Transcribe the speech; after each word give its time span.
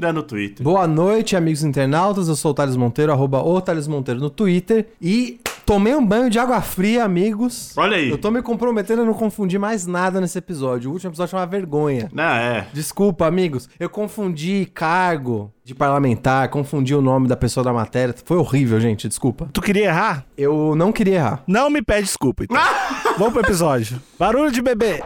no 0.00 0.22
Twitter. 0.22 0.62
Boa 0.62 0.86
noite, 0.86 1.34
amigos 1.36 1.64
internautas. 1.64 2.28
Eu 2.28 2.36
sou 2.36 2.52
o 2.52 2.54
Thales 2.54 2.76
Monteiro, 2.76 3.12
arroba 3.12 3.42
o 3.42 3.60
Thales 3.60 3.88
Monteiro 3.88 4.20
no 4.20 4.30
Twitter. 4.30 4.86
E 5.02 5.40
tomei 5.66 5.94
um 5.94 6.06
banho 6.06 6.30
de 6.30 6.38
água 6.38 6.62
fria, 6.62 7.04
amigos. 7.04 7.76
Olha 7.76 7.96
aí. 7.96 8.08
Eu 8.08 8.16
tô 8.16 8.30
me 8.30 8.40
comprometendo 8.40 9.02
a 9.02 9.04
não 9.04 9.12
confundir 9.12 9.58
mais 9.58 9.86
nada 9.86 10.20
nesse 10.20 10.38
episódio. 10.38 10.88
O 10.88 10.92
último 10.94 11.10
episódio 11.10 11.30
foi 11.32 11.40
uma 11.40 11.46
vergonha. 11.46 12.08
Não, 12.12 12.22
é. 12.22 12.68
Desculpa, 12.72 13.26
amigos. 13.26 13.68
Eu 13.78 13.90
confundi 13.90 14.70
cargo 14.72 15.52
de 15.64 15.74
parlamentar, 15.74 16.48
confundi 16.48 16.94
o 16.94 17.02
nome 17.02 17.28
da 17.28 17.36
pessoa 17.36 17.62
da 17.62 17.72
matéria. 17.72 18.14
Foi 18.24 18.38
horrível, 18.38 18.80
gente. 18.80 19.06
Desculpa. 19.08 19.50
Tu 19.52 19.60
queria 19.60 19.86
errar? 19.86 20.24
Eu 20.36 20.74
não 20.74 20.90
queria 20.92 21.16
errar. 21.16 21.42
Não 21.46 21.68
me 21.68 21.82
pede 21.82 22.04
desculpa, 22.04 22.44
então. 22.44 22.56
Vamos 23.18 23.34
pro 23.34 23.42
episódio. 23.42 24.00
Barulho 24.18 24.50
de 24.50 24.62
bebê. 24.62 25.02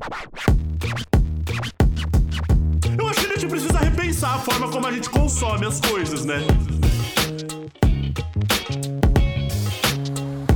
A 4.33 4.39
forma 4.39 4.67
como 4.69 4.87
a 4.87 4.93
gente 4.93 5.11
consome 5.11 5.67
as 5.67 5.79
coisas, 5.79 6.25
né? 6.25 6.39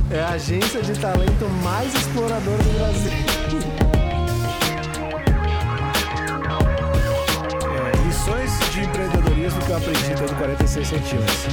É 0.09 0.19
a 0.19 0.29
agência 0.29 0.81
de 0.81 0.99
talento 0.99 1.45
mais 1.63 1.93
exploradora 1.93 2.57
do 2.57 2.73
Brasil. 2.73 3.11
É, 7.75 8.07
lições 8.07 8.73
de 8.73 8.81
empreendedorismo 8.81 9.61
que 9.61 9.69
eu 9.69 9.77
aprendi 9.77 10.15
tendo 10.15 10.35
46 10.37 10.87
centímetros. 10.87 11.47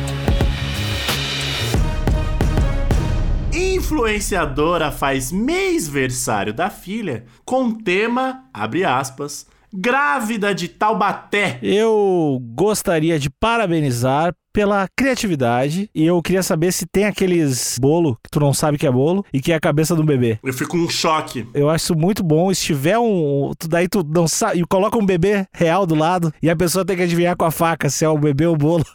Influenciadora 3.52 4.90
faz 4.90 5.30
mêsversário 5.30 6.54
da 6.54 6.70
filha 6.70 7.26
com 7.44 7.70
tema, 7.70 8.44
abre 8.52 8.82
aspas, 8.82 9.46
grávida 9.74 10.54
de 10.54 10.68
Taubaté. 10.68 11.58
Eu 11.62 12.38
gostaria 12.54 13.18
de 13.18 13.28
parabenizar 13.28 14.34
pela 14.52 14.86
criatividade 14.96 15.90
e 15.92 16.04
eu 16.06 16.22
queria 16.22 16.42
saber 16.42 16.70
se 16.72 16.86
tem 16.86 17.06
aqueles 17.06 17.76
bolo 17.80 18.16
que 18.22 18.30
tu 18.30 18.38
não 18.38 18.54
sabe 18.54 18.78
que 18.78 18.86
é 18.86 18.90
bolo 18.90 19.24
e 19.32 19.40
que 19.40 19.50
é 19.52 19.56
a 19.56 19.60
cabeça 19.60 19.96
do 19.96 20.04
bebê. 20.04 20.38
Eu 20.44 20.52
fico 20.54 20.76
um 20.76 20.88
choque. 20.88 21.44
Eu 21.52 21.68
acho 21.68 21.86
isso 21.86 21.96
muito 21.96 22.22
bom. 22.22 22.54
Se 22.54 22.62
tiver 22.62 22.96
um. 22.96 23.52
tu- 23.58 23.66
Daí 23.68 23.88
tu 23.88 24.04
não 24.08 24.28
sabe. 24.28 24.60
E 24.60 24.64
coloca 24.64 24.96
um 24.96 25.04
bebê 25.04 25.44
real 25.52 25.84
do 25.84 25.96
lado 25.96 26.32
e 26.40 26.48
a 26.48 26.54
pessoa 26.54 26.84
tem 26.84 26.96
que 26.96 27.02
adivinhar 27.02 27.36
com 27.36 27.44
a 27.44 27.50
faca 27.50 27.90
se 27.90 28.04
é 28.04 28.08
o 28.08 28.16
bebê 28.16 28.46
ou 28.46 28.54
o 28.54 28.58
bolo. 28.58 28.84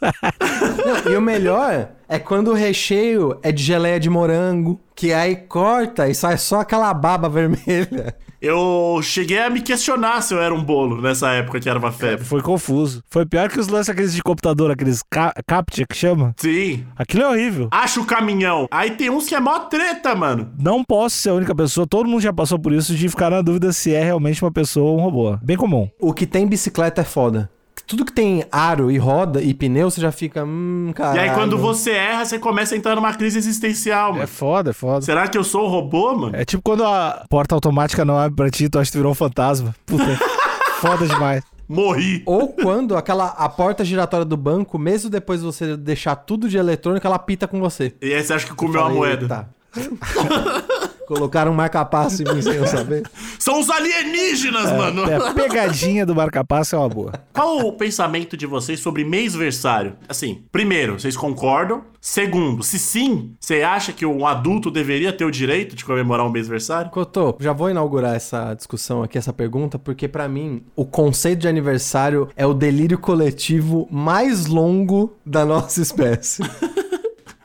Não, 1.04 1.12
e 1.12 1.16
o 1.16 1.20
melhor 1.20 1.90
é 2.08 2.18
quando 2.18 2.48
o 2.48 2.54
recheio 2.54 3.38
é 3.42 3.52
de 3.52 3.62
geleia 3.62 4.00
de 4.00 4.08
morango, 4.08 4.80
que 4.94 5.12
aí 5.12 5.36
corta 5.36 6.08
e 6.08 6.14
sai 6.14 6.38
só 6.38 6.60
aquela 6.60 6.92
baba 6.94 7.28
vermelha. 7.28 8.14
Eu 8.40 9.00
cheguei 9.02 9.38
a 9.38 9.50
me 9.50 9.60
questionar 9.60 10.22
se 10.22 10.32
eu 10.32 10.40
era 10.40 10.54
um 10.54 10.64
bolo 10.64 11.02
nessa 11.02 11.30
época 11.32 11.60
que 11.60 11.68
era 11.68 11.78
uma 11.78 11.92
febre. 11.92 12.24
Foi 12.24 12.40
confuso. 12.40 13.02
Foi 13.10 13.26
pior 13.26 13.50
que 13.50 13.60
os 13.60 13.68
lances 13.68 13.90
aqueles 13.90 14.14
de 14.14 14.22
computador, 14.22 14.70
aqueles 14.70 15.02
ca 15.10 15.34
captcha 15.46 15.84
que 15.86 15.94
chama. 15.94 16.34
Sim. 16.38 16.86
Aquilo 16.96 17.24
é 17.24 17.28
horrível. 17.28 17.68
Acha 17.70 18.00
o 18.00 18.06
caminhão. 18.06 18.66
Aí 18.70 18.92
tem 18.92 19.10
uns 19.10 19.28
que 19.28 19.34
é 19.34 19.40
mó 19.40 19.58
treta, 19.58 20.14
mano. 20.14 20.50
Não 20.58 20.82
posso 20.82 21.16
ser 21.16 21.28
a 21.28 21.34
única 21.34 21.54
pessoa, 21.54 21.86
todo 21.86 22.08
mundo 22.08 22.22
já 22.22 22.32
passou 22.32 22.58
por 22.58 22.72
isso, 22.72 22.94
de 22.94 23.08
ficar 23.10 23.30
na 23.30 23.42
dúvida 23.42 23.74
se 23.74 23.92
é 23.92 24.02
realmente 24.02 24.42
uma 24.42 24.50
pessoa 24.50 24.90
ou 24.90 24.98
um 24.98 25.02
robô. 25.02 25.36
Bem 25.42 25.58
comum. 25.58 25.90
O 26.00 26.14
que 26.14 26.26
tem 26.26 26.46
bicicleta 26.46 27.02
é 27.02 27.04
foda. 27.04 27.50
Tudo 27.90 28.04
que 28.04 28.12
tem 28.12 28.44
aro 28.52 28.88
e 28.88 28.98
roda 28.98 29.42
e 29.42 29.52
pneu, 29.52 29.90
você 29.90 30.00
já 30.00 30.12
fica, 30.12 30.44
hum, 30.44 30.90
E 30.90 30.92
caralho. 30.94 31.20
aí 31.22 31.30
quando 31.34 31.58
você 31.58 31.90
erra, 31.90 32.24
você 32.24 32.38
começa 32.38 32.72
a 32.74 32.78
entrar 32.78 32.94
numa 32.94 33.12
crise 33.12 33.36
existencial, 33.36 34.10
É 34.10 34.14
mano. 34.14 34.28
foda, 34.28 34.70
é 34.70 34.72
foda. 34.72 35.00
Será 35.02 35.26
que 35.26 35.36
eu 35.36 35.42
sou 35.42 35.64
o 35.64 35.68
robô, 35.68 36.14
mano? 36.14 36.36
É 36.36 36.44
tipo 36.44 36.62
quando 36.62 36.84
a 36.84 37.24
porta 37.28 37.52
automática 37.52 38.04
não 38.04 38.16
abre 38.16 38.36
pra 38.36 38.48
ti, 38.48 38.68
tu 38.68 38.78
acha 38.78 38.86
que 38.90 38.92
tu 38.92 38.98
virou 39.00 39.10
um 39.10 39.14
fantasma. 39.16 39.74
Puta, 39.84 40.04
foda 40.80 41.04
demais. 41.08 41.42
Morri. 41.68 42.22
Ou 42.26 42.48
quando 42.52 42.96
aquela 42.96 43.26
a 43.26 43.48
porta 43.48 43.84
giratória 43.84 44.24
do 44.24 44.36
banco, 44.36 44.78
mesmo 44.78 45.10
depois 45.10 45.40
de 45.40 45.46
você 45.46 45.76
deixar 45.76 46.14
tudo 46.14 46.48
de 46.48 46.56
eletrônico, 46.58 47.04
ela 47.06 47.18
pita 47.18 47.48
com 47.48 47.58
você. 47.58 47.92
E 48.00 48.14
aí 48.14 48.22
você 48.22 48.32
acha 48.34 48.46
que 48.46 48.54
comeu 48.54 48.84
a 48.84 48.88
moeda? 48.88 49.24
"Eita." 49.24 49.48
Colocaram 51.10 51.50
um 51.50 51.54
marca-passo 51.56 52.22
em 52.22 52.32
mim 52.32 52.40
sem 52.40 52.54
eu 52.54 52.68
saber. 52.68 53.02
São 53.36 53.58
os 53.58 53.68
alienígenas, 53.68 54.70
mano. 54.70 55.10
É, 55.10 55.16
a 55.16 55.34
pegadinha 55.34 56.06
do 56.06 56.14
marca-passo 56.14 56.76
é 56.76 56.78
uma 56.78 56.88
boa. 56.88 57.12
Qual 57.32 57.66
o 57.66 57.72
pensamento 57.72 58.36
de 58.36 58.46
vocês 58.46 58.78
sobre 58.78 59.04
mêsversário? 59.04 59.94
Assim, 60.08 60.44
primeiro, 60.52 61.00
vocês 61.00 61.16
concordam? 61.16 61.82
Segundo, 62.00 62.62
se 62.62 62.78
sim, 62.78 63.34
você 63.40 63.60
acha 63.62 63.92
que 63.92 64.06
um 64.06 64.24
adulto 64.24 64.70
deveria 64.70 65.12
ter 65.12 65.24
o 65.24 65.32
direito 65.32 65.74
de 65.74 65.84
comemorar 65.84 66.24
um 66.24 66.30
mêsversário? 66.30 66.92
Cotô, 66.92 67.36
já 67.40 67.52
vou 67.52 67.68
inaugurar 67.68 68.14
essa 68.14 68.54
discussão 68.54 69.02
aqui, 69.02 69.18
essa 69.18 69.32
pergunta, 69.32 69.80
porque 69.80 70.06
pra 70.06 70.28
mim 70.28 70.62
o 70.76 70.84
conceito 70.84 71.40
de 71.40 71.48
aniversário 71.48 72.28
é 72.36 72.46
o 72.46 72.54
delírio 72.54 72.98
coletivo 72.98 73.88
mais 73.90 74.46
longo 74.46 75.12
da 75.26 75.44
nossa 75.44 75.82
espécie. 75.82 76.42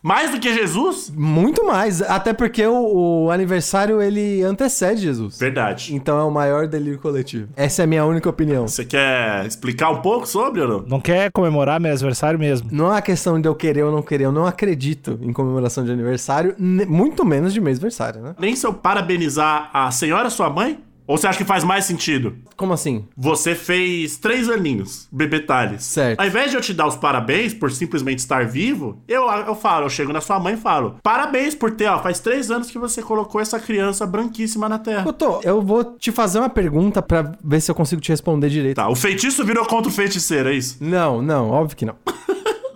Mais 0.06 0.30
do 0.30 0.40
que 0.40 0.54
Jesus? 0.54 1.12
Muito 1.16 1.66
mais, 1.66 2.00
até 2.00 2.32
porque 2.32 2.64
o, 2.64 3.24
o 3.26 3.32
aniversário 3.32 4.00
ele 4.00 4.44
antecede 4.44 5.02
Jesus. 5.02 5.40
Verdade. 5.40 5.96
Então 5.96 6.20
é 6.20 6.24
o 6.24 6.30
maior 6.30 6.68
delírio 6.68 7.00
coletivo. 7.00 7.50
Essa 7.56 7.82
é 7.82 7.86
a 7.86 7.88
minha 7.88 8.06
única 8.06 8.30
opinião. 8.30 8.68
Você 8.68 8.86
quer 8.86 9.44
explicar 9.48 9.90
um 9.90 10.04
pouco 10.04 10.28
sobre 10.28 10.62
ou 10.62 10.68
não? 10.68 10.86
Não 10.88 11.00
quer 11.00 11.32
comemorar 11.32 11.80
meu 11.80 11.92
aniversário 11.92 12.38
mesmo. 12.38 12.70
Não 12.72 12.86
é 12.86 12.90
uma 12.90 13.02
questão 13.02 13.42
de 13.42 13.48
eu 13.48 13.56
querer 13.56 13.82
ou 13.82 13.92
não 13.92 14.04
querer, 14.04 14.26
eu 14.26 14.32
não 14.32 14.46
acredito 14.46 15.18
em 15.24 15.34
comemoração 15.34 15.84
de 15.84 15.92
aniversário, 15.92 16.54
muito 16.60 17.26
menos 17.26 17.52
de 17.52 17.60
mêsversário, 17.60 18.22
né? 18.22 18.36
Nem 18.38 18.56
se 18.56 18.68
eu 18.68 18.76
parabenizar 18.76 19.72
a 19.74 19.90
senhora 19.90 20.30
sua 20.30 20.52
mãe? 20.52 20.84
Ou 21.08 21.18
você 21.18 21.28
acha 21.28 21.38
que 21.38 21.46
faz 21.46 21.64
mais 21.64 21.86
sentido? 21.86 22.36
Como 22.58 22.74
assim? 22.74 23.06
Você 23.16 23.54
fez 23.54 24.18
três 24.18 24.50
aninhos, 24.50 25.08
bebê 25.12 25.40
Thales. 25.40 25.84
Certo. 25.84 26.20
Ao 26.20 26.26
invés 26.26 26.50
de 26.52 26.58
eu 26.58 26.62
te 26.62 26.74
dar 26.74 26.88
os 26.88 26.96
parabéns 26.96 27.54
por 27.54 27.72
simplesmente 27.72 28.20
estar 28.20 28.46
vivo, 28.46 29.02
eu, 29.08 29.24
eu 29.30 29.56
falo, 29.56 29.86
eu 29.86 29.90
chego 29.90 30.12
na 30.12 30.22
sua 30.22 30.40
mãe 30.40 30.56
e 30.56 30.58
falo: 30.58 30.98
parabéns 31.04 31.54
por 31.54 31.72
ter, 31.72 31.88
ó, 31.88 32.00
faz 32.00 32.20
três 32.20 32.50
anos 32.50 32.72
que 32.72 32.80
você 32.80 33.02
colocou 33.02 33.40
essa 33.40 33.60
criança 33.60 34.06
branquíssima 34.06 34.68
na 34.68 34.80
Terra. 34.80 35.04
Cotô, 35.04 35.42
eu 35.44 35.62
vou 35.62 35.84
te 35.84 36.12
fazer 36.12 36.40
uma 36.40 36.50
pergunta 36.50 37.02
pra 37.02 37.34
ver 37.44 37.62
se 37.62 37.70
eu 37.70 37.76
consigo 37.76 38.02
te 38.02 38.10
responder 38.10 38.50
direito. 38.50 38.78
Tá, 38.78 38.90
o 38.90 38.96
feitiço 38.96 39.46
virou 39.46 39.66
contra 39.66 39.90
o 39.90 39.94
feiticeiro, 39.94 40.50
é 40.50 40.54
isso? 40.54 40.78
Não, 40.82 41.22
não, 41.22 41.50
óbvio 41.52 41.78
que 41.78 41.86
não. 41.86 41.96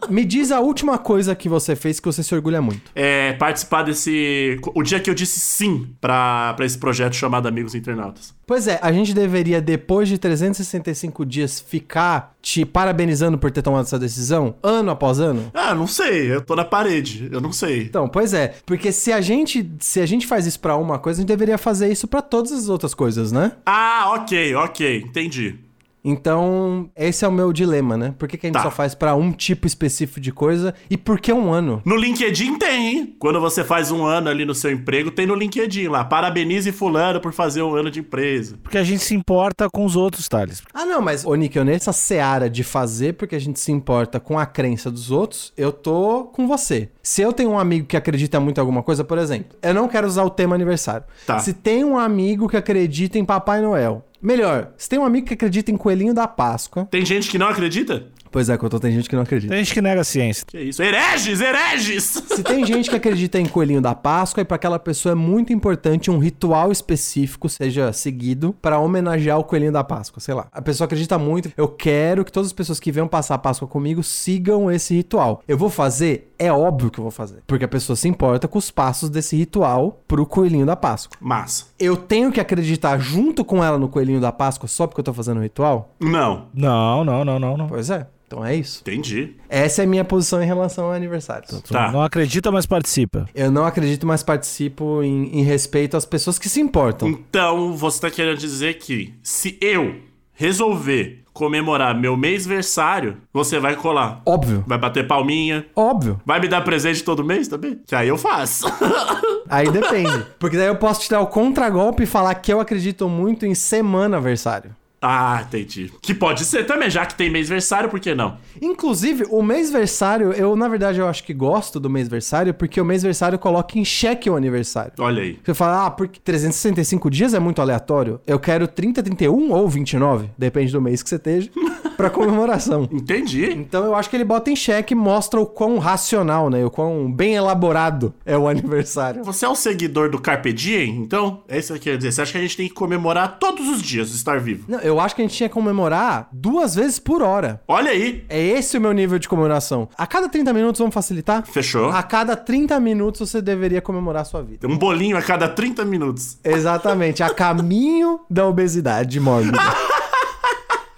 Me 0.10 0.26
diz 0.26 0.52
a 0.52 0.60
última 0.60 0.98
coisa 0.98 1.36
que 1.36 1.48
você 1.48 1.76
fez 1.76 2.00
que 2.00 2.06
você 2.06 2.24
se 2.24 2.34
orgulha 2.34 2.62
muito. 2.62 2.92
É 2.96 3.34
participar 3.34 3.84
desse. 3.84 4.60
O 4.74 4.84
dia 4.84 5.00
que 5.00 5.10
eu 5.10 5.14
disse 5.14 5.40
sim 5.40 5.88
pra, 6.02 6.54
pra 6.56 6.66
esse 6.66 6.78
projeto 6.78 7.16
chamado 7.16 7.48
Amigos 7.48 7.76
Internautas. 7.76 8.34
Pois 8.46 8.68
é, 8.68 8.80
a 8.82 8.92
gente 8.92 9.14
deveria, 9.14 9.62
depois 9.62 10.10
de 10.10 10.18
365 10.18 11.24
dias, 11.24 11.60
ficar 11.60 12.36
te 12.42 12.66
parabenizando 12.66 13.38
por 13.38 13.52
ter 13.52 13.62
tomado 13.62 13.84
essa 13.84 14.00
decisão, 14.00 14.56
ano 14.64 14.90
após 14.90 15.20
ano? 15.20 15.52
Ah, 15.54 15.76
não 15.76 15.86
sei, 15.86 16.34
eu 16.34 16.42
tô 16.42 16.56
na 16.56 16.66
parede, 16.66 17.30
eu 17.32 17.40
não 17.40 17.52
sei. 17.52 17.84
Então, 17.84 18.08
pois 18.08 18.34
é, 18.34 18.56
porque 18.66 18.92
se 18.92 19.12
a 19.12 19.22
gente, 19.22 19.70
se 19.80 20.00
a 20.00 20.06
gente 20.06 20.26
faz 20.26 20.48
isso 20.48 20.60
pra 20.60 20.76
uma 20.78 20.98
coisa, 20.98 21.20
a 21.20 21.22
gente 21.22 21.28
deveria 21.28 21.60
fazer 21.60 21.92
isso 21.92 22.08
pra 22.08 22.24
todas 22.24 22.52
as 22.52 22.70
outras 22.70 22.96
coisas, 22.96 23.32
né? 23.32 23.52
Ah, 23.66 24.16
ok, 24.16 24.56
ok, 24.56 25.04
entendi. 25.06 25.60
Então, 26.04 26.90
esse 26.96 27.24
é 27.24 27.28
o 27.28 27.32
meu 27.32 27.52
dilema, 27.54 27.96
né? 27.98 28.14
Por 28.18 28.28
que, 28.28 28.38
que 28.38 28.48
a 28.48 28.50
gente 28.50 28.56
Tá. 28.56 28.64
só 28.64 28.72
faz 28.72 28.96
pra 28.96 29.16
um 29.16 29.32
tipo 29.32 29.68
específico 29.68 30.20
de 30.20 30.32
coisa 30.32 30.74
e 30.90 30.98
por 30.98 31.20
que 31.20 31.32
um 31.32 31.52
ano? 31.52 31.82
No 31.86 31.96
LinkedIn 31.96 32.58
tem, 32.58 32.88
hein? 32.88 33.16
Quando 33.20 33.40
você 33.40 33.64
faz 33.64 33.92
um 33.92 34.04
ano 34.06 34.30
ali 34.30 34.46
no 34.46 34.56
seu 34.56 34.72
emprego, 34.72 35.12
tem 35.12 35.26
no 35.28 35.36
LinkedIn 35.36 35.88
lá. 35.88 36.04
Parabenize 36.04 36.72
fulano 36.72 37.20
por 37.20 37.34
fazer 37.34 37.62
um 37.62 37.76
ano 37.76 37.92
de 37.92 38.00
empresa. 38.00 38.58
Porque 38.64 38.78
a 38.78 38.84
gente 38.84 39.04
se 39.04 39.14
importa 39.14 39.70
com 39.70 39.86
os 39.86 39.96
outros, 39.96 40.28
Thales. 40.28 40.64
Ah, 40.74 40.86
não, 40.86 41.02
mas, 41.02 41.26
ô 41.26 41.36
Nick, 41.36 41.58
eu 41.58 41.66
nessa 41.66 41.92
seara 41.94 42.50
de 42.50 42.64
fazer 42.64 43.14
porque 43.14 43.36
a 43.36 43.40
gente 43.40 43.60
se 43.60 43.72
importa 43.72 44.20
com 44.20 44.38
a 44.40 44.46
crença 44.46 44.90
dos 44.90 45.12
outros, 45.12 45.54
eu 45.58 45.72
tô 45.72 46.26
com 46.26 46.48
você. 46.48 46.90
Se 47.04 47.22
eu 47.22 47.34
tenho 47.34 47.52
um 47.52 47.60
amigo 47.60 47.86
que 47.88 47.98
acredita 47.98 48.40
muito 48.40 48.58
em 48.58 48.62
alguma 48.62 48.84
coisa, 48.84 49.04
por 49.04 49.18
exemplo, 49.18 49.58
eu 49.62 49.74
não 49.74 49.88
quero 49.88 50.08
usar 50.08 50.24
o 50.24 50.30
tema 50.30 50.56
aniversário. 50.56 51.06
Tá. 51.26 51.40
Se 51.40 51.54
tem 51.54 51.84
um 51.84 51.98
amigo 51.98 52.48
que 52.48 52.58
acredita 52.58 53.18
em 53.18 53.26
Papai 53.26 53.62
Noel, 53.62 54.06
melhor, 54.22 54.72
se 54.78 54.88
tem 54.90 55.00
um 55.00 55.06
amigo 55.06 55.28
que 55.28 55.34
acredita 55.34 55.72
em 55.72 55.78
Coelhinho 55.78 56.14
da 56.14 56.28
Páscoa, 56.28 56.86
Tem 56.92 57.06
gente 57.06 57.30
que 57.30 57.38
não 57.38 57.48
acredita? 57.48 58.08
Pois 58.32 58.50
é, 58.50 58.58
Cotô, 58.58 58.80
tem 58.80 58.92
gente 58.92 59.10
que 59.10 59.16
não 59.16 59.24
acredita. 59.24 59.54
Tem 59.54 59.64
gente 59.64 59.74
que 59.74 59.82
nega 59.82 60.02
a 60.02 60.04
ciência. 60.04 60.46
Que 60.46 60.60
isso? 60.60 60.82
Hereges, 60.82 61.42
hereges! 61.42 62.04
Se 62.04 62.44
tem 62.44 62.66
gente 62.66 62.90
que 62.90 62.96
acredita 62.96 63.40
em 63.40 63.46
coelhinho 63.46 63.82
da 63.82 63.96
Páscoa, 63.96 64.42
e 64.42 64.46
para 64.46 64.56
aquela 64.56 64.80
pessoa 64.80 65.14
é 65.14 65.16
muito 65.16 65.52
importante 65.52 66.12
um 66.12 66.20
ritual 66.20 66.72
específico 66.72 67.50
seja 67.50 67.92
seguido 67.92 68.56
para 68.62 68.80
homenagear 68.80 69.40
o 69.40 69.44
coelhinho 69.44 69.72
da 69.72 69.84
Páscoa, 69.84 70.20
sei 70.20 70.34
lá. 70.34 70.48
A 70.52 70.62
pessoa 70.62 70.86
acredita 70.86 71.18
muito, 71.18 71.52
eu 71.58 71.68
quero 71.68 72.24
que 72.24 72.32
todas 72.32 72.48
as 72.48 72.54
pessoas 72.54 72.80
que 72.80 72.92
venham 72.92 73.08
passar 73.08 73.36
a 73.36 73.40
Páscoa 73.40 73.68
comigo 73.68 74.04
sigam 74.04 74.72
esse 74.72 74.94
ritual. 74.96 75.44
Eu 75.48 75.58
vou 75.58 75.70
fazer? 75.70 76.34
É 76.38 76.52
óbvio 76.52 76.90
que 76.90 77.00
eu 77.00 77.04
vou 77.04 77.12
fazer, 77.12 77.44
porque 77.46 77.66
a 77.66 77.68
pessoa 77.68 77.96
se 77.96 78.08
importa 78.08 78.48
com 78.48 78.58
os 78.58 78.72
passos 78.72 79.10
desse 79.10 79.36
ritual 79.36 80.02
pro 80.08 80.26
coelhinho 80.26 80.66
da 80.66 80.76
Páscoa. 80.76 81.18
Massa. 81.20 81.66
Eu 81.80 81.98
tenho 81.98 82.32
que 82.32 82.40
acreditar 82.40 82.98
junto 82.98 83.44
com 83.44 83.64
ela 83.64 83.78
no 83.78 83.90
coelhinho 83.90 84.22
da 84.22 84.32
Páscoa 84.32 84.68
só 84.68 84.88
porque 84.88 85.00
eu 85.00 85.04
tô 85.04 85.14
fazendo 85.14 85.40
o 85.40 85.44
ritual? 85.44 85.96
Não. 86.00 86.48
Não, 86.54 87.04
não, 87.04 87.26
não, 87.26 87.40
não, 87.40 87.58
não. 87.58 87.68
Pois 87.68 87.90
é. 87.90 88.08
Então 88.30 88.46
é 88.46 88.56
isso. 88.56 88.82
Entendi. 88.82 89.34
Essa 89.50 89.82
é 89.82 89.86
a 89.86 89.88
minha 89.88 90.06
posição 90.06 90.40
em 90.40 90.46
relação 90.46 90.92
a 90.92 90.96
aniversários. 90.96 91.50
Tu 91.64 91.74
Tá. 91.74 91.92
Não 91.92 92.04
acredita, 92.04 92.52
mas 92.52 92.68
participa. 92.68 93.28
Eu 93.34 93.50
não 93.50 93.66
acredito, 93.66 94.06
mas 94.06 94.22
participo 94.22 95.02
em, 95.02 95.40
em 95.40 95.42
respeito 95.42 95.98
às 95.98 96.06
pessoas 96.06 96.38
que 96.38 96.48
se 96.48 96.62
importam. 96.62 97.08
Então, 97.08 97.76
você 97.76 98.02
tá 98.02 98.12
querendo 98.12 98.38
dizer 98.38 98.76
que 98.76 99.16
se 99.24 99.58
eu 99.60 99.96
resolver 100.32 101.24
comemorar 101.34 101.98
meu 102.00 102.16
mêsversário, 102.16 103.18
você 103.34 103.60
vai 103.60 103.76
colar. 103.76 104.22
Óbvio. 104.26 104.64
Vai 104.68 104.78
bater 104.78 105.08
palminha. 105.08 105.66
Óbvio. 105.76 106.22
Vai 106.24 106.40
me 106.40 106.48
dar 106.48 106.62
presente 106.62 107.04
todo 107.04 107.24
mês 107.24 107.48
também? 107.48 107.80
Que 107.88 107.96
aí 107.96 108.10
eu 108.10 108.18
faço. 108.18 108.68
Aí 109.50 109.72
depende. 109.72 110.28
Porque 110.38 110.56
daí 110.56 110.68
eu 110.68 110.76
posso 110.76 111.02
te 111.02 111.10
dar 111.10 111.22
o 111.22 111.26
contragolpe 111.26 112.04
e 112.04 112.06
falar 112.06 112.36
que 112.36 112.54
eu 112.54 112.60
acredito 112.60 113.10
muito 113.10 113.48
em 113.48 113.56
semana 113.56 114.18
aniversário. 114.18 114.76
Ah, 115.02 115.44
entendi. 115.48 115.92
Que 116.02 116.14
pode 116.14 116.44
ser 116.44 116.66
também, 116.66 116.90
já 116.90 117.06
que 117.06 117.16
tem 117.16 117.30
mêsversário, 117.30 117.90
por 117.90 118.00
que 118.00 118.14
não? 118.14 118.38
Inclusive, 118.62 119.26
o 119.30 119.42
mêsversário, 119.42 120.34
eu 120.34 120.56
na 120.56 120.68
verdade 120.68 121.00
eu 121.00 121.08
acho 121.08 121.24
que 121.24 121.34
gosto 121.34 121.80
do 121.80 121.90
mêsversário 121.90 122.54
porque 122.54 122.82
o 122.82 122.86
mêsversário 122.86 123.40
coloca 123.40 123.80
em 123.80 123.86
xeque 123.86 124.30
o 124.30 124.36
aniversário. 124.36 124.92
Olha 125.00 125.24
aí. 125.24 125.40
Você 125.44 125.54
fala, 125.54 125.86
ah, 125.86 125.92
porque 125.92 126.20
365 126.20 127.10
dias 127.10 127.34
é 127.34 127.40
muito 127.40 127.62
aleatório. 127.62 128.20
Eu 128.28 128.40
quero 128.40 128.68
30, 128.68 129.02
31 129.02 129.52
ou 129.52 129.70
29, 129.70 130.30
depende 130.38 130.72
do 130.72 130.82
mês 130.82 131.02
que 131.02 131.10
você 131.10 131.16
esteja, 131.16 131.50
pra 132.00 132.10
comemoração. 132.10 132.88
Entendi. 132.90 133.52
Então 133.52 133.84
eu 133.84 133.94
acho 133.94 134.10
que 134.10 134.16
ele 134.16 134.24
bota 134.24 134.50
em 134.50 134.56
xeque 134.56 134.94
e 134.94 134.96
mostra 134.96 135.38
o 135.38 135.46
quão 135.46 135.78
racional, 135.80 136.50
né? 136.50 136.64
O 136.64 136.72
quão 136.72 137.12
bem 137.12 137.36
elaborado 137.36 138.14
é 138.26 138.38
o 138.38 138.48
aniversário. 138.48 139.22
Você 139.26 139.46
é 139.46 139.50
um 139.50 139.56
seguidor 139.56 140.10
do 140.10 140.18
Carpe 140.18 140.54
Diem, 140.54 140.96
então? 140.96 141.44
É 141.46 141.60
isso 141.60 141.74
que 141.74 141.80
eu 141.80 141.84
quero 141.84 141.98
dizer. 141.98 142.14
Você 142.14 142.22
acha 142.22 142.32
que 142.32 142.38
a 142.38 142.42
gente 142.42 142.56
tem 142.56 142.70
que 142.70 142.74
comemorar 142.74 143.38
todos 143.38 143.68
os 143.68 143.82
dias 143.82 144.12
estar 144.12 144.40
vivo? 144.40 144.64
Não, 144.70 144.80
eu 144.80 144.98
acho 144.98 145.14
que 145.14 145.22
a 145.22 145.26
gente 145.26 145.36
tinha 145.36 145.50
que 145.50 145.54
comemorar 145.54 146.30
duas 146.32 146.74
vezes 146.74 147.00
por 147.00 147.22
hora. 147.22 147.62
Olha 147.68 147.92
aí. 147.92 148.24
É 148.30 148.42
esse 148.42 148.78
o 148.78 148.82
meu 148.82 148.94
nível 148.94 149.20
de 149.20 149.28
comemoração. 149.28 149.90
A 149.98 150.08
cada 150.08 150.30
30 150.30 150.54
minutos, 150.54 150.80
vamos 150.80 150.94
facilitar? 150.94 151.46
Fechou. 151.46 151.90
A 151.90 152.02
cada 152.02 152.34
30 152.38 152.80
minutos 152.80 153.30
você 153.30 153.42
deveria 153.42 153.82
comemorar 153.82 154.22
a 154.22 154.26
sua 154.26 154.42
vida. 154.42 154.66
Um 154.66 154.78
bolinho 154.78 155.18
a 155.18 155.22
cada 155.22 155.50
30 155.50 155.84
minutos. 155.84 156.38
Exatamente, 156.46 157.22
a 157.22 157.30
caminho 157.30 158.22
da 158.30 158.48
obesidade 158.48 159.20
mórbida. 159.20 159.60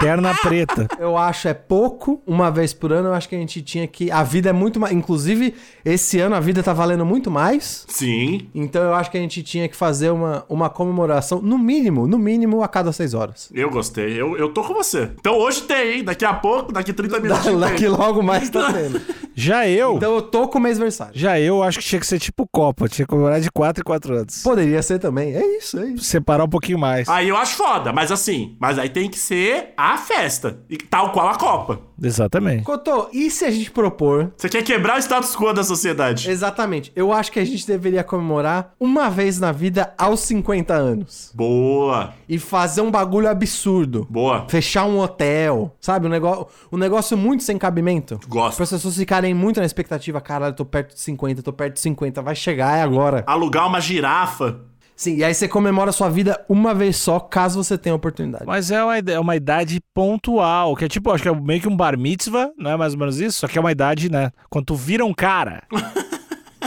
Perna 0.01 0.33
preta. 0.41 0.87
Eu 0.99 1.15
acho 1.17 1.47
é 1.47 1.53
pouco, 1.53 2.21
uma 2.25 2.49
vez 2.49 2.73
por 2.73 2.91
ano, 2.91 3.09
eu 3.09 3.13
acho 3.13 3.29
que 3.29 3.35
a 3.35 3.37
gente 3.37 3.61
tinha 3.61 3.87
que. 3.87 4.11
A 4.11 4.23
vida 4.23 4.49
é 4.49 4.53
muito 4.53 4.79
mais. 4.79 4.93
Inclusive, 4.93 5.53
esse 5.85 6.19
ano 6.19 6.35
a 6.35 6.39
vida 6.39 6.61
tá 6.63 6.73
valendo 6.73 7.05
muito 7.05 7.29
mais. 7.29 7.85
Sim. 7.87 8.49
Então 8.53 8.81
eu 8.83 8.93
acho 8.93 9.11
que 9.11 9.17
a 9.17 9.21
gente 9.21 9.43
tinha 9.43 9.67
que 9.69 9.75
fazer 9.75 10.09
uma, 10.09 10.43
uma 10.49 10.69
comemoração, 10.69 11.41
no 11.41 11.57
mínimo, 11.57 12.07
no 12.07 12.17
mínimo, 12.17 12.63
a 12.63 12.67
cada 12.67 12.91
seis 12.91 13.13
horas. 13.13 13.49
Eu 13.53 13.69
gostei. 13.69 14.19
Eu, 14.19 14.35
eu 14.37 14.49
tô 14.49 14.63
com 14.63 14.73
você. 14.73 15.11
Então 15.19 15.37
hoje 15.37 15.61
tem, 15.61 15.97
hein? 15.97 16.03
Daqui 16.03 16.25
a 16.25 16.33
pouco, 16.33 16.71
daqui 16.73 16.91
30 16.91 17.19
minutos. 17.21 17.43
tem. 17.43 17.59
Daqui 17.59 17.87
logo 17.87 18.21
mais 18.23 18.49
tá 18.49 18.71
tendo. 18.73 18.99
Já 19.33 19.67
eu, 19.67 19.95
Então 19.97 20.15
eu 20.15 20.21
tô 20.21 20.47
com 20.47 20.59
o 20.59 20.61
mêsversário. 20.61 21.13
já 21.15 21.39
eu 21.39 21.63
acho 21.63 21.79
que 21.79 21.85
tinha 21.85 21.99
que 21.99 22.07
ser 22.07 22.19
tipo 22.19 22.47
Copa. 22.51 22.87
Tinha 22.87 23.05
que 23.05 23.09
comemorar 23.09 23.39
de 23.39 23.49
4 23.51 23.81
em 23.81 23.83
4 23.83 24.15
anos. 24.15 24.43
Poderia 24.43 24.81
ser 24.81 24.99
também. 24.99 25.33
É 25.35 25.57
isso, 25.57 25.79
é 25.79 25.85
isso. 25.87 26.03
Separar 26.03 26.43
um 26.43 26.49
pouquinho 26.49 26.77
mais. 26.77 27.07
Aí 27.09 27.29
eu 27.29 27.37
acho 27.37 27.55
foda, 27.55 27.93
mas 27.93 28.11
assim, 28.11 28.55
mas 28.59 28.77
aí 28.77 28.89
tem 28.89 29.09
que 29.09 29.17
ser 29.19 29.73
a 29.77 29.97
festa. 29.97 30.59
E 30.69 30.77
tal 30.77 31.11
qual 31.11 31.27
a 31.29 31.35
Copa. 31.35 31.79
Exatamente. 32.01 32.63
Cotô, 32.63 33.09
e 33.13 33.29
se 33.29 33.45
a 33.45 33.51
gente 33.51 33.71
propor 33.71 34.31
Você 34.35 34.49
quer 34.49 34.63
quebrar 34.63 34.97
o 34.97 34.99
status 34.99 35.35
quo 35.35 35.53
da 35.53 35.63
sociedade. 35.63 36.29
Exatamente. 36.29 36.91
Eu 36.95 37.11
acho 37.13 37.31
que 37.31 37.39
a 37.39 37.45
gente 37.45 37.65
deveria 37.65 38.03
comemorar 38.03 38.73
uma 38.79 39.09
vez 39.09 39.39
na 39.39 39.51
vida 39.51 39.93
aos 39.97 40.21
50 40.21 40.73
anos. 40.73 41.31
Boa. 41.33 42.13
E 42.27 42.39
fazer 42.39 42.81
um 42.81 42.89
bagulho 42.91 43.29
absurdo. 43.29 44.07
Boa. 44.09 44.45
Fechar 44.49 44.85
um 44.85 44.99
hotel, 44.99 45.75
sabe? 45.79 46.07
Um 46.07 46.09
negócio, 46.09 46.47
um 46.71 46.77
negócio 46.77 47.17
muito 47.17 47.43
sem 47.43 47.57
cabimento. 47.57 48.19
Gosto. 48.27 48.55
Para 48.55 48.63
as 48.63 48.69
pessoas 48.69 48.95
ficarem 48.95 49.33
muito 49.33 49.59
na 49.59 49.65
expectativa, 49.65 50.19
caralho, 50.19 50.51
eu 50.51 50.55
tô 50.55 50.65
perto 50.65 50.93
de 50.93 50.99
50, 51.01 51.43
tô 51.43 51.53
perto 51.53 51.75
de 51.75 51.79
50, 51.81 52.21
vai 52.21 52.35
chegar, 52.35 52.77
é 52.77 52.81
agora. 52.81 53.23
Alugar 53.27 53.67
uma 53.67 53.79
girafa. 53.79 54.70
Sim, 55.01 55.15
e 55.15 55.23
aí 55.23 55.33
você 55.33 55.47
comemora 55.47 55.89
a 55.89 55.93
sua 55.93 56.09
vida 56.09 56.45
uma 56.47 56.75
vez 56.75 56.95
só, 56.95 57.19
caso 57.19 57.63
você 57.63 57.75
tenha 57.75 57.95
oportunidade. 57.95 58.45
Mas 58.45 58.69
é 58.69 58.83
uma, 58.83 58.97
é 58.99 59.19
uma 59.19 59.35
idade 59.35 59.81
pontual, 59.95 60.75
que 60.75 60.85
é 60.85 60.87
tipo, 60.87 61.09
acho 61.09 61.23
que 61.23 61.27
é 61.27 61.33
meio 61.33 61.59
que 61.59 61.67
um 61.67 61.75
bar 61.75 61.97
mitzvah, 61.97 62.51
não 62.55 62.69
é 62.69 62.77
mais 62.77 62.93
ou 62.93 62.99
menos 62.99 63.19
isso? 63.19 63.39
Só 63.39 63.47
que 63.47 63.57
é 63.57 63.61
uma 63.61 63.71
idade, 63.71 64.11
né? 64.11 64.29
Quando 64.47 64.65
tu 64.65 64.75
vira 64.75 65.03
um 65.03 65.13
cara. 65.13 65.63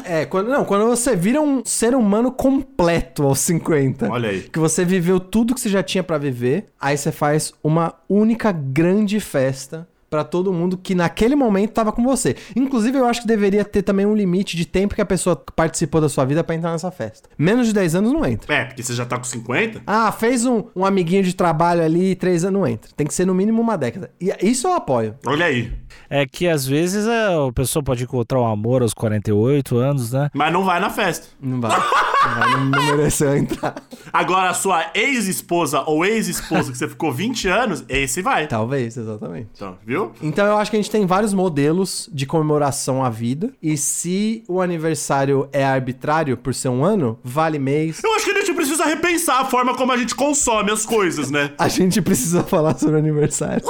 É, 0.06 0.26
quando, 0.26 0.48
não, 0.48 0.66
quando 0.66 0.84
você 0.86 1.16
vira 1.16 1.40
um 1.40 1.64
ser 1.64 1.94
humano 1.94 2.30
completo 2.30 3.22
aos 3.22 3.38
50. 3.38 4.10
Olha 4.10 4.28
aí. 4.28 4.42
Que 4.42 4.58
você 4.58 4.84
viveu 4.84 5.18
tudo 5.18 5.54
que 5.54 5.60
você 5.60 5.70
já 5.70 5.82
tinha 5.82 6.04
pra 6.04 6.18
viver, 6.18 6.66
aí 6.78 6.98
você 6.98 7.10
faz 7.10 7.54
uma 7.62 7.94
única 8.06 8.52
grande 8.52 9.18
festa 9.18 9.88
pra 10.14 10.22
todo 10.22 10.52
mundo 10.52 10.78
que 10.78 10.94
naquele 10.94 11.34
momento 11.34 11.72
tava 11.72 11.90
com 11.90 12.04
você. 12.04 12.36
Inclusive, 12.54 12.96
eu 12.96 13.04
acho 13.04 13.22
que 13.22 13.26
deveria 13.26 13.64
ter 13.64 13.82
também 13.82 14.06
um 14.06 14.14
limite 14.14 14.56
de 14.56 14.64
tempo 14.64 14.94
que 14.94 15.00
a 15.00 15.04
pessoa 15.04 15.34
participou 15.56 16.00
da 16.00 16.08
sua 16.08 16.24
vida 16.24 16.44
pra 16.44 16.54
entrar 16.54 16.70
nessa 16.70 16.88
festa. 16.92 17.28
Menos 17.36 17.66
de 17.66 17.72
10 17.72 17.96
anos 17.96 18.12
não 18.12 18.24
entra. 18.24 18.54
É, 18.54 18.64
porque 18.64 18.80
você 18.80 18.94
já 18.94 19.04
tá 19.04 19.16
com 19.16 19.24
50? 19.24 19.82
Ah, 19.84 20.12
fez 20.12 20.46
um, 20.46 20.62
um 20.76 20.84
amiguinho 20.84 21.24
de 21.24 21.34
trabalho 21.34 21.82
ali, 21.82 22.14
3 22.14 22.44
anos 22.44 22.60
não 22.60 22.64
entra. 22.64 22.92
Tem 22.96 23.08
que 23.08 23.12
ser 23.12 23.26
no 23.26 23.34
mínimo 23.34 23.60
uma 23.60 23.76
década. 23.76 24.12
E 24.20 24.32
isso 24.40 24.68
eu 24.68 24.74
apoio. 24.74 25.16
Olha 25.26 25.46
aí. 25.46 25.72
É 26.08 26.24
que 26.24 26.46
às 26.46 26.64
vezes 26.64 27.08
é, 27.08 27.26
a 27.26 27.52
pessoa 27.52 27.82
pode 27.82 28.04
encontrar 28.04 28.40
um 28.40 28.46
amor 28.46 28.82
aos 28.82 28.94
48 28.94 29.76
anos, 29.76 30.12
né? 30.12 30.30
Mas 30.32 30.52
não 30.52 30.64
vai 30.64 30.78
na 30.78 30.90
festa. 30.90 31.26
Não 31.40 31.60
vai. 31.60 31.76
não, 31.76 32.34
vai, 32.34 32.50
não, 32.52 32.64
não 32.66 32.86
mereceu 32.96 33.36
entrar. 33.36 33.74
Agora, 34.12 34.50
a 34.50 34.54
sua 34.54 34.92
ex-esposa 34.94 35.82
ou 35.86 36.04
ex-esposo 36.04 36.70
que 36.70 36.78
você 36.78 36.88
ficou 36.88 37.10
20 37.12 37.48
anos, 37.48 37.84
esse 37.88 38.22
vai. 38.22 38.46
Talvez, 38.46 38.96
exatamente. 38.96 39.48
Então, 39.54 39.76
viu? 39.84 40.03
Então 40.22 40.46
eu 40.46 40.56
acho 40.56 40.70
que 40.70 40.76
a 40.76 40.80
gente 40.80 40.90
tem 40.90 41.06
vários 41.06 41.34
modelos 41.34 42.08
de 42.12 42.26
comemoração 42.26 43.04
à 43.04 43.10
vida. 43.10 43.52
E 43.62 43.76
se 43.76 44.44
o 44.48 44.60
aniversário 44.60 45.48
é 45.52 45.64
arbitrário 45.64 46.36
por 46.36 46.54
ser 46.54 46.68
um 46.68 46.84
ano, 46.84 47.18
vale 47.22 47.58
mês. 47.58 48.02
Eu 48.02 48.14
acho 48.14 48.24
que 48.24 48.30
a 48.32 48.40
gente 48.40 48.54
precisa 48.54 48.84
repensar 48.84 49.40
a 49.40 49.44
forma 49.44 49.74
como 49.76 49.92
a 49.92 49.96
gente 49.96 50.14
consome 50.14 50.70
as 50.70 50.84
coisas, 50.84 51.30
né? 51.30 51.52
A 51.58 51.68
gente 51.68 52.00
precisa 52.02 52.42
falar 52.42 52.78
sobre 52.78 52.98
aniversário. 52.98 53.62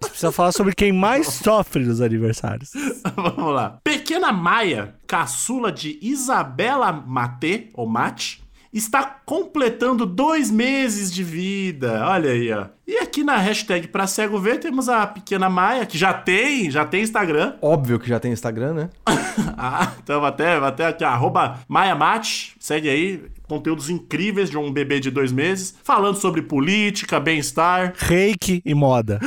Precisa 0.00 0.32
falar 0.32 0.52
sobre 0.52 0.74
quem 0.74 0.92
mais 0.92 1.28
sofre 1.28 1.84
nos 1.84 2.00
aniversários. 2.00 2.72
Vamos 3.14 3.54
lá. 3.54 3.78
Pequena 3.84 4.32
Maia, 4.32 4.96
caçula 5.06 5.70
de 5.70 5.98
Isabela 6.02 6.92
Mate, 6.92 7.70
ou 7.74 7.88
Mate, 7.88 8.42
está 8.72 9.04
completando 9.24 10.04
dois 10.04 10.50
meses 10.50 11.12
de 11.12 11.22
vida. 11.22 12.04
Olha 12.06 12.30
aí, 12.30 12.52
ó. 12.52 12.66
E 12.86 12.96
aqui 12.98 13.22
na 13.22 13.36
hashtag 13.36 13.88
pra 13.88 14.06
cego 14.06 14.38
ver 14.38 14.58
temos 14.58 14.88
a 14.88 15.06
pequena 15.06 15.48
Maia, 15.48 15.84
que 15.84 15.98
já 15.98 16.12
tem, 16.12 16.70
já 16.70 16.84
tem 16.84 17.02
Instagram. 17.02 17.54
Óbvio 17.60 17.98
que 17.98 18.08
já 18.08 18.18
tem 18.18 18.32
Instagram, 18.32 18.74
né? 18.74 18.90
Ah, 19.60 19.92
então 20.02 20.24
até, 20.24 20.56
até 20.56 20.86
aqui, 20.86 21.02
arroba 21.02 21.58
Maia 21.66 21.94
Mate, 21.94 22.54
segue 22.60 22.88
aí. 22.88 23.24
Conteúdos 23.48 23.90
incríveis 23.90 24.50
de 24.50 24.56
um 24.56 24.70
bebê 24.72 25.00
de 25.00 25.10
dois 25.10 25.32
meses, 25.32 25.74
falando 25.82 26.16
sobre 26.16 26.42
política, 26.42 27.18
bem-estar. 27.18 27.92
Reiki 27.96 28.62
e 28.64 28.74
moda. 28.74 29.18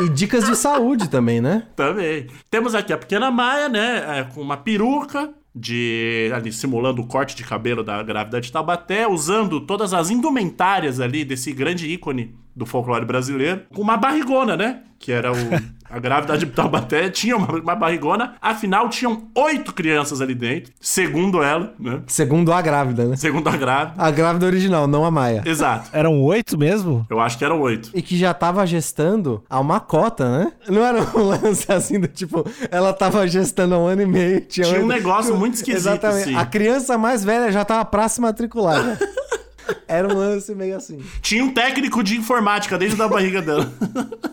E 0.00 0.08
dicas 0.08 0.44
de 0.44 0.56
saúde 0.56 1.08
também, 1.08 1.40
né? 1.40 1.64
Também. 1.76 2.26
Temos 2.50 2.74
aqui 2.74 2.92
a 2.92 2.98
pequena 2.98 3.30
Maia, 3.30 3.68
né? 3.68 4.20
é, 4.20 4.24
com 4.24 4.40
uma 4.40 4.56
peruca. 4.56 5.30
De 5.54 6.30
ali 6.34 6.52
simulando 6.52 7.02
o 7.02 7.06
corte 7.06 7.34
de 7.34 7.42
cabelo 7.42 7.82
da 7.82 8.02
grávida 8.02 8.40
de 8.40 8.52
Taubaté, 8.52 9.08
usando 9.08 9.60
todas 9.60 9.92
as 9.92 10.08
indumentárias 10.08 11.00
ali 11.00 11.24
desse 11.24 11.52
grande 11.52 11.88
ícone 11.88 12.34
do 12.54 12.64
folclore 12.64 13.04
brasileiro, 13.04 13.62
com 13.74 13.82
uma 13.82 13.96
barrigona, 13.96 14.56
né? 14.56 14.84
Que 14.98 15.10
era 15.10 15.32
o. 15.32 15.36
A 15.90 15.98
grávida 15.98 16.38
de 16.38 16.46
Taubaté 16.46 17.10
tinha 17.10 17.36
uma, 17.36 17.48
uma 17.58 17.74
barrigona, 17.74 18.34
afinal 18.40 18.88
tinham 18.88 19.28
oito 19.34 19.72
crianças 19.74 20.20
ali 20.20 20.34
dentro, 20.34 20.72
segundo 20.80 21.42
ela, 21.42 21.74
né? 21.80 22.00
Segundo 22.06 22.52
a 22.52 22.62
grávida, 22.62 23.04
né? 23.06 23.16
Segundo 23.16 23.48
a 23.48 23.56
grávida. 23.56 23.94
A 24.00 24.10
grávida 24.10 24.46
original, 24.46 24.86
não 24.86 25.04
a 25.04 25.10
Maia. 25.10 25.42
Exato. 25.44 25.90
Eram 25.92 26.22
oito 26.22 26.56
mesmo? 26.56 27.04
Eu 27.10 27.18
acho 27.18 27.36
que 27.36 27.44
eram 27.44 27.60
oito. 27.60 27.90
E 27.92 28.00
que 28.00 28.16
já 28.16 28.32
tava 28.32 28.64
gestando 28.66 29.42
há 29.50 29.58
uma 29.58 29.80
cota, 29.80 30.38
né? 30.38 30.52
Não 30.68 30.84
era 30.84 31.02
um 31.02 31.22
lance 31.26 31.70
assim 31.72 31.98
do 31.98 32.06
tipo, 32.06 32.44
ela 32.70 32.92
tava 32.92 33.26
gestando 33.26 33.74
há 33.74 33.78
um 33.78 33.86
ano 33.86 34.02
e 34.02 34.06
meio. 34.06 34.40
Tinha, 34.42 34.66
Tinha 34.66 34.80
um 34.80 34.86
negócio 34.86 35.36
muito 35.36 35.54
esquisito, 35.54 35.80
Exatamente. 35.88 36.22
assim. 36.22 36.36
A 36.36 36.46
criança 36.46 36.96
mais 36.96 37.24
velha 37.24 37.50
já 37.50 37.64
tava 37.64 37.84
pra 37.84 38.08
se 38.08 38.20
matricular. 38.20 38.80
né? 38.82 38.96
Era 39.86 40.06
um 40.06 40.16
lance 40.16 40.54
meio 40.54 40.76
assim. 40.76 41.00
Tinha 41.20 41.44
um 41.44 41.52
técnico 41.52 42.02
de 42.02 42.16
informática 42.16 42.78
dentro 42.78 42.96
da 42.96 43.08
barriga 43.08 43.42
dela. 43.42 43.70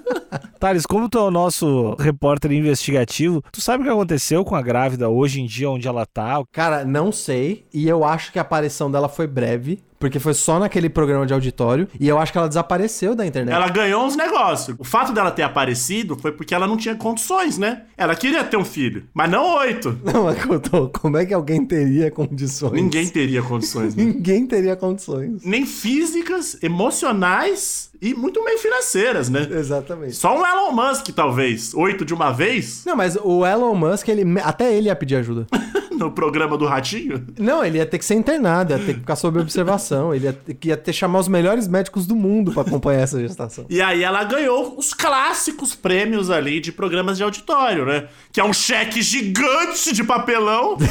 Thales, 0.57 0.85
como 0.85 1.07
tu 1.07 1.17
é 1.17 1.21
o 1.21 1.31
nosso 1.31 1.95
repórter 1.99 2.51
investigativo, 2.51 3.43
tu 3.51 3.61
sabe 3.61 3.83
o 3.83 3.85
que 3.85 3.91
aconteceu 3.91 4.43
com 4.43 4.55
a 4.55 4.61
grávida 4.61 5.07
hoje 5.07 5.41
em 5.41 5.45
dia, 5.45 5.69
onde 5.69 5.87
ela 5.87 6.05
tá? 6.05 6.43
Cara, 6.51 6.83
não 6.83 7.11
sei. 7.11 7.65
E 7.73 7.87
eu 7.87 8.03
acho 8.03 8.31
que 8.31 8.39
a 8.39 8.41
aparição 8.41 8.89
dela 8.89 9.07
foi 9.07 9.27
breve. 9.27 9.79
Porque 9.99 10.19
foi 10.19 10.33
só 10.33 10.59
naquele 10.59 10.89
programa 10.89 11.25
de 11.25 11.33
auditório. 11.33 11.87
E 11.99 12.07
eu 12.07 12.17
acho 12.19 12.31
que 12.31 12.37
ela 12.37 12.47
desapareceu 12.47 13.15
da 13.15 13.25
internet. 13.25 13.53
Ela 13.53 13.69
ganhou 13.69 14.05
uns 14.05 14.15
negócios. 14.15 14.75
O 14.79 14.83
fato 14.83 15.11
dela 15.11 15.31
ter 15.31 15.43
aparecido 15.43 16.15
foi 16.15 16.31
porque 16.31 16.53
ela 16.53 16.67
não 16.67 16.77
tinha 16.77 16.95
condições, 16.95 17.57
né? 17.57 17.83
Ela 17.97 18.15
queria 18.15 18.43
ter 18.43 18.57
um 18.57 18.65
filho, 18.65 19.05
mas 19.13 19.29
não 19.29 19.55
oito. 19.57 19.97
Não, 20.07 20.23
mas 20.23 20.43
Cotô, 20.43 20.89
como 20.89 21.17
é 21.17 21.25
que 21.25 21.33
alguém 21.33 21.65
teria 21.65 22.09
condições? 22.09 22.71
Ninguém 22.71 23.07
teria 23.07 23.41
condições. 23.41 23.95
Né? 23.95 24.03
Ninguém 24.05 24.45
teria 24.45 24.75
condições. 24.75 25.43
Nem 25.43 25.65
físicas, 25.65 26.57
emocionais 26.61 27.89
e 28.01 28.13
muito 28.13 28.43
meio 28.43 28.57
financeiras, 28.57 29.29
né? 29.29 29.47
Exatamente. 29.49 30.15
Só 30.15 30.37
um 30.37 30.45
Elon 30.45 30.71
Musk, 30.71 31.09
talvez. 31.09 31.73
Oito 31.73 32.05
de 32.05 32.13
uma 32.13 32.31
vez? 32.31 32.83
Não, 32.85 32.95
mas 32.95 33.17
o 33.21 33.45
Elon 33.45 33.75
Musk, 33.75 34.07
ele, 34.07 34.23
até 34.41 34.73
ele 34.73 34.87
ia 34.87 34.95
pedir 34.95 35.15
ajuda. 35.15 35.47
no 35.97 36.11
programa 36.11 36.57
do 36.57 36.65
Ratinho? 36.65 37.25
Não, 37.37 37.63
ele 37.65 37.79
ia 37.79 37.85
ter 37.85 37.97
que 37.97 38.05
ser 38.05 38.13
internado, 38.13 38.71
ia 38.71 38.79
ter 38.79 38.93
que 38.93 38.99
ficar 38.99 39.15
sob 39.15 39.39
observação. 39.39 39.86
Ele 40.13 40.25
ia 40.25 40.33
ter, 40.33 40.57
ia 40.65 40.77
ter 40.77 40.93
chamar 40.93 41.19
os 41.19 41.27
melhores 41.27 41.67
médicos 41.67 42.05
do 42.05 42.15
mundo 42.15 42.51
para 42.51 42.61
acompanhar 42.63 43.01
essa 43.01 43.19
gestação. 43.19 43.65
E 43.69 43.81
aí 43.81 44.03
ela 44.03 44.23
ganhou 44.23 44.77
os 44.77 44.93
clássicos 44.93 45.75
prêmios 45.75 46.29
ali 46.29 46.59
de 46.59 46.71
programas 46.71 47.17
de 47.17 47.23
auditório, 47.23 47.85
né? 47.85 48.07
Que 48.31 48.39
é 48.39 48.43
um 48.43 48.53
cheque 48.53 49.01
gigante 49.01 49.93
de 49.93 50.03
papelão. 50.03 50.77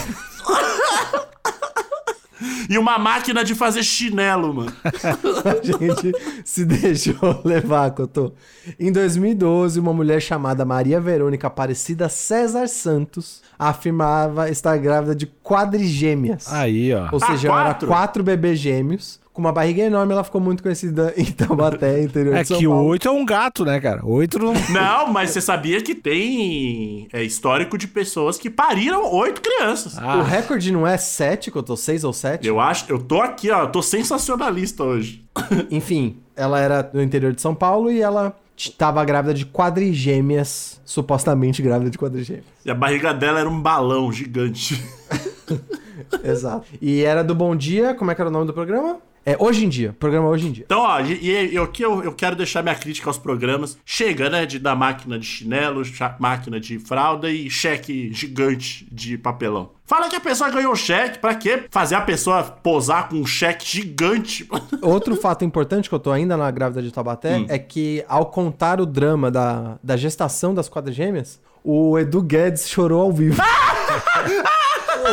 E 2.68 2.76
uma 2.78 2.98
máquina 2.98 3.42
de 3.44 3.54
fazer 3.54 3.82
chinelo, 3.82 4.52
mano. 4.52 4.72
A 4.84 5.64
gente 5.64 6.12
se 6.44 6.64
deixou 6.64 7.40
levar, 7.44 7.90
Cotô. 7.92 8.32
Em 8.78 8.90
2012, 8.92 9.78
uma 9.80 9.92
mulher 9.92 10.20
chamada 10.20 10.64
Maria 10.64 11.00
Verônica 11.00 11.46
Aparecida 11.46 12.08
César 12.08 12.66
Santos 12.68 13.40
afirmava 13.58 14.50
estar 14.50 14.76
grávida 14.78 15.14
de 15.14 15.26
quadrigêmeas. 15.26 16.52
Aí, 16.52 16.92
ó. 16.92 17.08
Ou 17.12 17.20
seja, 17.20 17.48
Ah, 17.52 17.60
era 17.60 17.64
quatro? 17.70 17.88
quatro 17.88 18.22
bebês 18.24 18.58
gêmeos. 18.58 19.20
Com 19.36 19.42
uma 19.42 19.52
barriga 19.52 19.82
enorme, 19.82 20.14
ela 20.14 20.24
ficou 20.24 20.40
muito 20.40 20.62
conhecida 20.62 21.12
em 21.14 21.26
Taubaté, 21.26 22.02
interior 22.02 22.34
É 22.36 22.40
de 22.40 22.48
São 22.48 22.56
que 22.58 22.66
Paulo. 22.66 22.88
oito 22.88 23.06
é 23.06 23.10
um 23.10 23.22
gato, 23.22 23.66
né, 23.66 23.78
cara? 23.78 24.00
Oito 24.02 24.38
não. 24.38 24.54
Não, 24.72 25.12
mas 25.12 25.28
você 25.28 25.42
sabia 25.42 25.82
que 25.82 25.94
tem 25.94 27.06
é, 27.12 27.22
histórico 27.22 27.76
de 27.76 27.86
pessoas 27.86 28.38
que 28.38 28.48
pariram 28.48 29.12
oito 29.12 29.42
crianças. 29.42 29.98
O 29.98 30.00
Ah, 30.00 30.22
recorde 30.22 30.72
não 30.72 30.86
é 30.86 30.96
sete, 30.96 31.50
Cotô? 31.50 31.76
Seis 31.76 32.02
ou 32.02 32.14
sete? 32.14 32.48
Eu 32.48 32.58
acho, 32.58 32.86
eu 32.88 32.98
tô 32.98 33.20
aqui, 33.20 33.50
ó, 33.50 33.64
eu 33.64 33.68
tô 33.68 33.82
sensacionalista 33.82 34.82
hoje. 34.82 35.22
Enfim, 35.70 36.16
ela 36.34 36.58
era 36.58 36.80
do 36.80 37.02
interior 37.02 37.34
de 37.34 37.42
São 37.42 37.54
Paulo 37.54 37.90
e 37.92 38.00
ela 38.00 38.34
estava 38.56 39.04
grávida 39.04 39.34
de 39.34 39.44
quadrigêmeas, 39.44 40.80
supostamente 40.82 41.60
grávida 41.60 41.90
de 41.90 41.98
quadrigêmeas. 41.98 42.46
E 42.64 42.70
a 42.70 42.74
barriga 42.74 43.12
dela 43.12 43.38
era 43.40 43.50
um 43.50 43.60
balão 43.60 44.10
gigante. 44.10 44.82
Exato. 46.24 46.64
E 46.80 47.02
era 47.02 47.22
do 47.22 47.34
Bom 47.34 47.54
Dia, 47.54 47.92
como 47.94 48.10
é 48.10 48.14
que 48.14 48.20
era 48.22 48.30
o 48.30 48.32
nome 48.32 48.46
do 48.46 48.54
programa? 48.54 48.96
É 49.28 49.36
Hoje 49.40 49.66
em 49.66 49.68
Dia, 49.68 49.92
programa 49.98 50.28
Hoje 50.28 50.46
em 50.46 50.52
Dia. 50.52 50.64
Então, 50.66 50.82
ó, 50.82 51.00
e, 51.00 51.52
e 51.52 51.58
aqui 51.58 51.82
eu, 51.82 52.00
eu 52.00 52.12
quero 52.12 52.36
deixar 52.36 52.62
minha 52.62 52.76
crítica 52.76 53.10
aos 53.10 53.18
programas. 53.18 53.76
Chega, 53.84 54.30
né, 54.30 54.46
de 54.46 54.60
dar 54.60 54.76
máquina 54.76 55.18
de 55.18 55.26
chinelo, 55.26 55.82
máquina 56.20 56.60
de 56.60 56.78
fralda 56.78 57.28
e 57.28 57.50
cheque 57.50 58.12
gigante 58.14 58.86
de 58.88 59.18
papelão. 59.18 59.70
Fala 59.84 60.08
que 60.08 60.14
a 60.14 60.20
pessoa 60.20 60.48
ganhou 60.48 60.72
o 60.72 60.76
cheque, 60.76 61.18
pra 61.18 61.34
quê? 61.34 61.64
Fazer 61.70 61.96
a 61.96 62.02
pessoa 62.02 62.44
posar 62.44 63.08
com 63.08 63.16
um 63.16 63.26
cheque 63.26 63.66
gigante. 63.66 64.48
Outro 64.80 65.16
fato 65.16 65.44
importante 65.44 65.88
que 65.88 65.94
eu 65.96 66.00
tô 66.00 66.12
ainda 66.12 66.36
na 66.36 66.48
grávida 66.52 66.80
de 66.80 66.92
Taubaté 66.92 67.44
é 67.48 67.58
que, 67.58 68.04
ao 68.06 68.26
contar 68.26 68.80
o 68.80 68.86
drama 68.86 69.28
da, 69.28 69.76
da 69.82 69.96
gestação 69.96 70.54
das 70.54 70.68
quadrigêmeas, 70.68 71.40
o 71.64 71.98
Edu 71.98 72.22
Guedes 72.22 72.68
chorou 72.68 73.00
ao 73.02 73.12
vivo. 73.12 73.42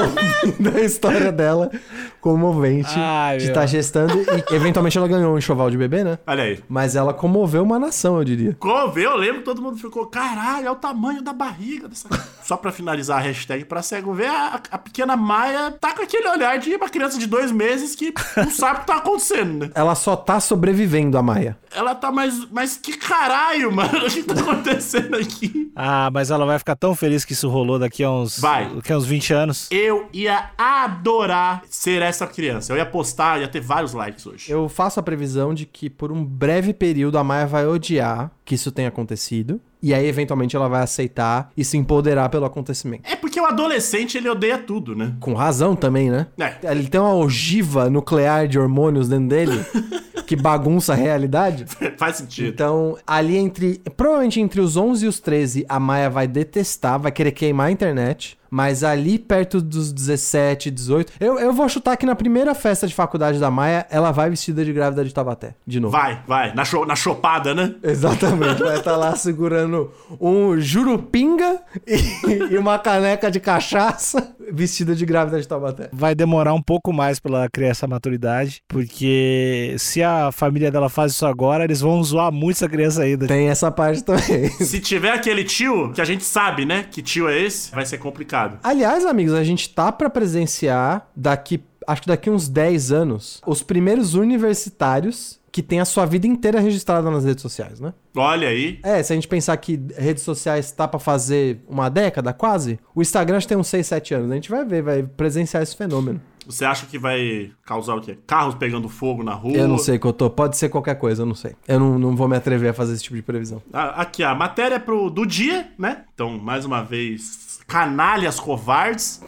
da 0.59 0.81
história 0.81 1.31
dela 1.31 1.71
comovente 2.19 2.93
Ai, 2.95 3.38
de 3.38 3.47
estar 3.47 3.65
gestando 3.65 4.13
e 4.21 4.55
eventualmente 4.55 4.97
ela 4.97 5.07
ganhou 5.07 5.33
um 5.33 5.38
enxoval 5.38 5.69
de 5.69 5.77
bebê, 5.77 6.03
né? 6.03 6.17
Olha 6.25 6.43
aí. 6.43 6.63
Mas 6.69 6.95
ela 6.95 7.13
comoveu 7.13 7.62
uma 7.63 7.77
nação, 7.77 8.17
eu 8.17 8.23
diria. 8.23 8.55
Quando 8.59 8.97
eu 8.97 9.15
lembro, 9.17 9.41
todo 9.41 9.62
mundo 9.62 9.77
ficou, 9.77 10.05
caralho, 10.07 10.67
é 10.67 10.71
o 10.71 10.75
tamanho 10.75 11.21
da 11.21 11.33
barriga 11.33 11.88
dessa. 11.88 12.07
Só 12.43 12.55
pra 12.57 12.71
finalizar 12.71 13.19
a 13.19 13.21
hashtag 13.21 13.65
pra 13.65 13.81
cego 13.81 14.13
ver, 14.13 14.27
a, 14.27 14.62
a 14.71 14.77
pequena 14.77 15.15
Maia 15.15 15.71
tá 15.79 15.93
com 15.93 16.01
aquele 16.01 16.27
olhar 16.29 16.57
de 16.59 16.75
uma 16.75 16.89
criança 16.89 17.17
de 17.17 17.27
dois 17.27 17.51
meses 17.51 17.95
que 17.95 18.13
não 18.38 18.50
sabe 18.50 18.77
o 18.77 18.79
que 18.81 18.88
tá 18.88 18.97
acontecendo, 18.97 19.65
né? 19.65 19.71
Ela 19.75 19.95
só 19.95 20.15
tá 20.15 20.39
sobrevivendo, 20.39 21.17
a 21.17 21.21
Maia. 21.21 21.57
Ela 21.75 21.95
tá 21.95 22.12
mais. 22.12 22.47
Mas 22.51 22.77
que 22.77 22.97
caralho, 22.97 23.71
mano? 23.71 24.05
O 24.05 24.09
que 24.09 24.23
tá 24.23 24.33
acontecendo 24.39 25.15
aqui? 25.15 25.71
Ah, 25.75 26.09
mas 26.12 26.31
ela 26.31 26.45
vai 26.45 26.59
ficar 26.59 26.75
tão 26.75 26.95
feliz 26.95 27.25
que 27.25 27.33
isso 27.33 27.50
rolou 27.50 27.79
daqui 27.79 28.03
a 28.03 28.12
uns, 28.12 28.39
Vai. 28.39 28.69
Daqui 28.75 28.93
a 28.93 28.97
uns 28.97 29.05
20 29.05 29.33
anos. 29.33 29.67
Eu 29.83 30.07
ia 30.13 30.51
adorar 30.57 31.61
ser 31.69 32.01
essa 32.01 32.25
criança. 32.25 32.71
Eu 32.71 32.77
ia 32.77 32.85
postar, 32.85 33.41
ia 33.41 33.49
ter 33.49 33.59
vários 33.59 33.91
likes 33.91 34.25
hoje. 34.25 34.49
Eu 34.49 34.69
faço 34.69 34.97
a 34.97 35.03
previsão 35.03 35.53
de 35.53 35.65
que 35.65 35.89
por 35.89 36.09
um 36.09 36.23
breve 36.23 36.73
período 36.73 37.17
a 37.17 37.23
Maia 37.23 37.45
vai 37.45 37.67
odiar 37.67 38.31
que 38.45 38.55
isso 38.55 38.71
tenha 38.71 38.87
acontecido. 38.87 39.59
E 39.81 39.93
aí, 39.93 40.07
eventualmente, 40.07 40.55
ela 40.55 40.69
vai 40.69 40.81
aceitar 40.81 41.51
e 41.57 41.65
se 41.65 41.75
empoderar 41.77 42.29
pelo 42.29 42.45
acontecimento. 42.45 43.03
É 43.03 43.17
porque 43.17 43.41
o 43.41 43.45
adolescente 43.45 44.17
ele 44.17 44.29
odeia 44.29 44.57
tudo, 44.57 44.95
né? 44.95 45.13
Com 45.19 45.33
razão 45.33 45.75
também, 45.75 46.09
né? 46.09 46.27
É. 46.39 46.71
Ele 46.71 46.87
tem 46.87 47.01
uma 47.01 47.13
ogiva 47.13 47.89
nuclear 47.89 48.47
de 48.47 48.57
hormônios 48.57 49.09
dentro 49.09 49.27
dele 49.27 49.59
que 50.25 50.37
bagunça 50.37 50.93
a 50.93 50.95
realidade. 50.95 51.65
Faz 51.99 52.15
sentido. 52.15 52.47
Então, 52.47 52.97
ali 53.05 53.35
entre. 53.35 53.81
Provavelmente 53.97 54.39
entre 54.39 54.61
os 54.61 54.77
11 54.77 55.03
e 55.05 55.09
os 55.09 55.19
13, 55.19 55.65
a 55.67 55.77
Maia 55.77 56.09
vai 56.09 56.27
detestar, 56.29 56.97
vai 56.97 57.11
querer 57.11 57.33
queimar 57.33 57.67
a 57.67 57.71
internet. 57.71 58.37
Mas 58.55 58.83
ali 58.83 59.17
perto 59.17 59.60
dos 59.60 59.91
17, 59.91 60.69
18. 60.69 61.13
Eu, 61.19 61.39
eu 61.39 61.51
vou 61.51 61.67
chutar 61.67 61.98
que 61.98 62.05
na 62.05 62.13
primeira 62.13 62.53
festa 62.53 62.86
de 62.86 62.93
faculdade 62.93 63.39
da 63.39 63.50
Maia, 63.50 63.88
ela 63.89 64.12
vai 64.12 64.29
vestida 64.29 64.63
de 64.63 64.72
grávida 64.72 65.03
de 65.03 65.12
Tabaté. 65.12 65.55
De 65.65 65.79
novo. 65.79 65.91
Vai, 65.91 66.22
vai. 66.27 66.53
Na, 66.53 66.63
cho- 66.63 66.86
na 66.86 66.95
chopada, 66.95 67.55
né? 67.55 67.74
Exatamente. 67.81 68.62
Vai 68.62 68.77
estar 68.77 68.95
lá 68.95 69.15
segurando 69.15 69.91
um 70.22 70.60
jurupinga 70.60 71.62
e, 71.88 72.53
e 72.53 72.57
uma 72.60 72.77
caneca 72.77 73.31
de 73.31 73.39
cachaça, 73.39 74.36
vestida 74.51 74.93
de 74.93 75.03
grávida 75.03 75.41
de 75.41 75.48
Taubaté. 75.48 75.89
Vai 75.91 76.13
demorar 76.13 76.53
um 76.53 76.62
pouco 76.62 76.93
mais 76.93 77.19
pra 77.19 77.31
ela 77.36 77.50
criar 77.51 77.69
essa 77.69 77.88
maturidade, 77.88 78.62
porque 78.67 79.75
se 79.79 80.03
a 80.03 80.31
família 80.31 80.69
dela 80.72 80.89
faz 80.89 81.13
isso 81.13 81.25
agora, 81.25 81.63
eles 81.63 81.81
vão 81.81 82.03
zoar 82.03 82.31
muito 82.31 82.57
essa 82.57 82.69
criança 82.69 83.01
ainda. 83.01 83.25
Tem 83.25 83.48
essa 83.50 83.72
parte 83.72 84.03
também. 84.03 84.50
Se 84.62 84.79
tiver 84.79 85.12
aquele 85.12 85.43
tio, 85.43 85.91
que 85.91 86.01
a 86.01 86.05
gente 86.05 86.24
sabe, 86.24 86.65
né? 86.65 86.86
Que 86.91 87.01
tio 87.01 87.27
é 87.27 87.39
esse, 87.41 87.72
vai 87.74 87.86
ser 87.86 87.98
complicado. 87.98 88.42
Aliás, 88.63 89.05
amigos, 89.05 89.33
a 89.33 89.43
gente 89.43 89.69
tá 89.69 89.91
pra 89.91 90.09
presenciar 90.09 91.07
daqui, 91.15 91.63
acho 91.88 92.01
que 92.01 92.07
daqui 92.07 92.29
uns 92.29 92.47
10 92.47 92.91
anos, 92.91 93.41
os 93.45 93.62
primeiros 93.63 94.13
universitários 94.13 95.39
que 95.51 95.62
têm 95.62 95.79
a 95.79 95.85
sua 95.85 96.03
vida 96.05 96.25
inteira 96.25 96.59
registrada 96.59 97.12
nas 97.12 97.23
redes 97.23 97.43
sociais, 97.43 97.79
né? 97.79 97.93
Olha 98.15 98.47
aí. 98.47 98.79
É, 98.81 99.03
se 99.03 99.13
a 99.13 99.15
gente 99.15 99.27
pensar 99.27 99.55
que 99.57 99.79
redes 99.95 100.23
sociais 100.23 100.71
tá 100.71 100.88
pra 100.88 101.00
fazer 101.00 101.63
uma 101.69 101.89
década 101.89 102.33
quase, 102.33 102.79
o 102.95 103.03
Instagram 103.03 103.39
já 103.39 103.50
tem 103.50 103.57
uns 103.57 103.67
6, 103.67 103.85
7 103.85 104.13
anos. 104.15 104.31
A 104.31 104.35
gente 104.35 104.50
vai 104.50 104.65
ver, 104.65 104.81
vai 104.81 105.03
presenciar 105.03 105.62
esse 105.62 105.77
fenômeno. 105.77 106.19
Você 106.45 106.65
acha 106.65 106.85
que 106.85 106.97
vai 106.97 107.51
causar 107.65 107.95
o 107.95 108.01
quê? 108.01 108.17
Carros 108.27 108.55
pegando 108.55 108.89
fogo 108.89 109.23
na 109.23 109.33
rua? 109.33 109.55
Eu 109.55 109.67
não 109.67 109.77
sei, 109.77 109.97
Cotô. 109.97 110.29
Pode 110.29 110.57
ser 110.57 110.69
ququalquer 110.69 110.95
coisa, 110.95 111.21
eu 111.21 111.25
não 111.25 111.35
sei. 111.35 111.55
Eu 111.67 111.79
não, 111.79 112.00
não 112.00 112.15
vou 112.15 112.27
me 112.27 112.35
atrever 112.35 112.71
a 112.71 112.73
fazer 112.73 112.93
esse 112.93 113.03
tipo 113.03 113.15
de 113.15 113.21
previsão. 113.21 113.62
Ah, 113.71 114.01
Aqui, 114.01 114.23
a 114.23 114.35
matéria 114.35 114.79
pro, 114.79 115.09
do 115.09 115.25
dia, 115.25 115.71
né? 115.77 116.03
Então, 116.13 116.38
mais 116.38 116.65
uma 116.65 116.81
vez, 116.81 117.52
canalhas 117.67 118.39
covardes 118.39 119.22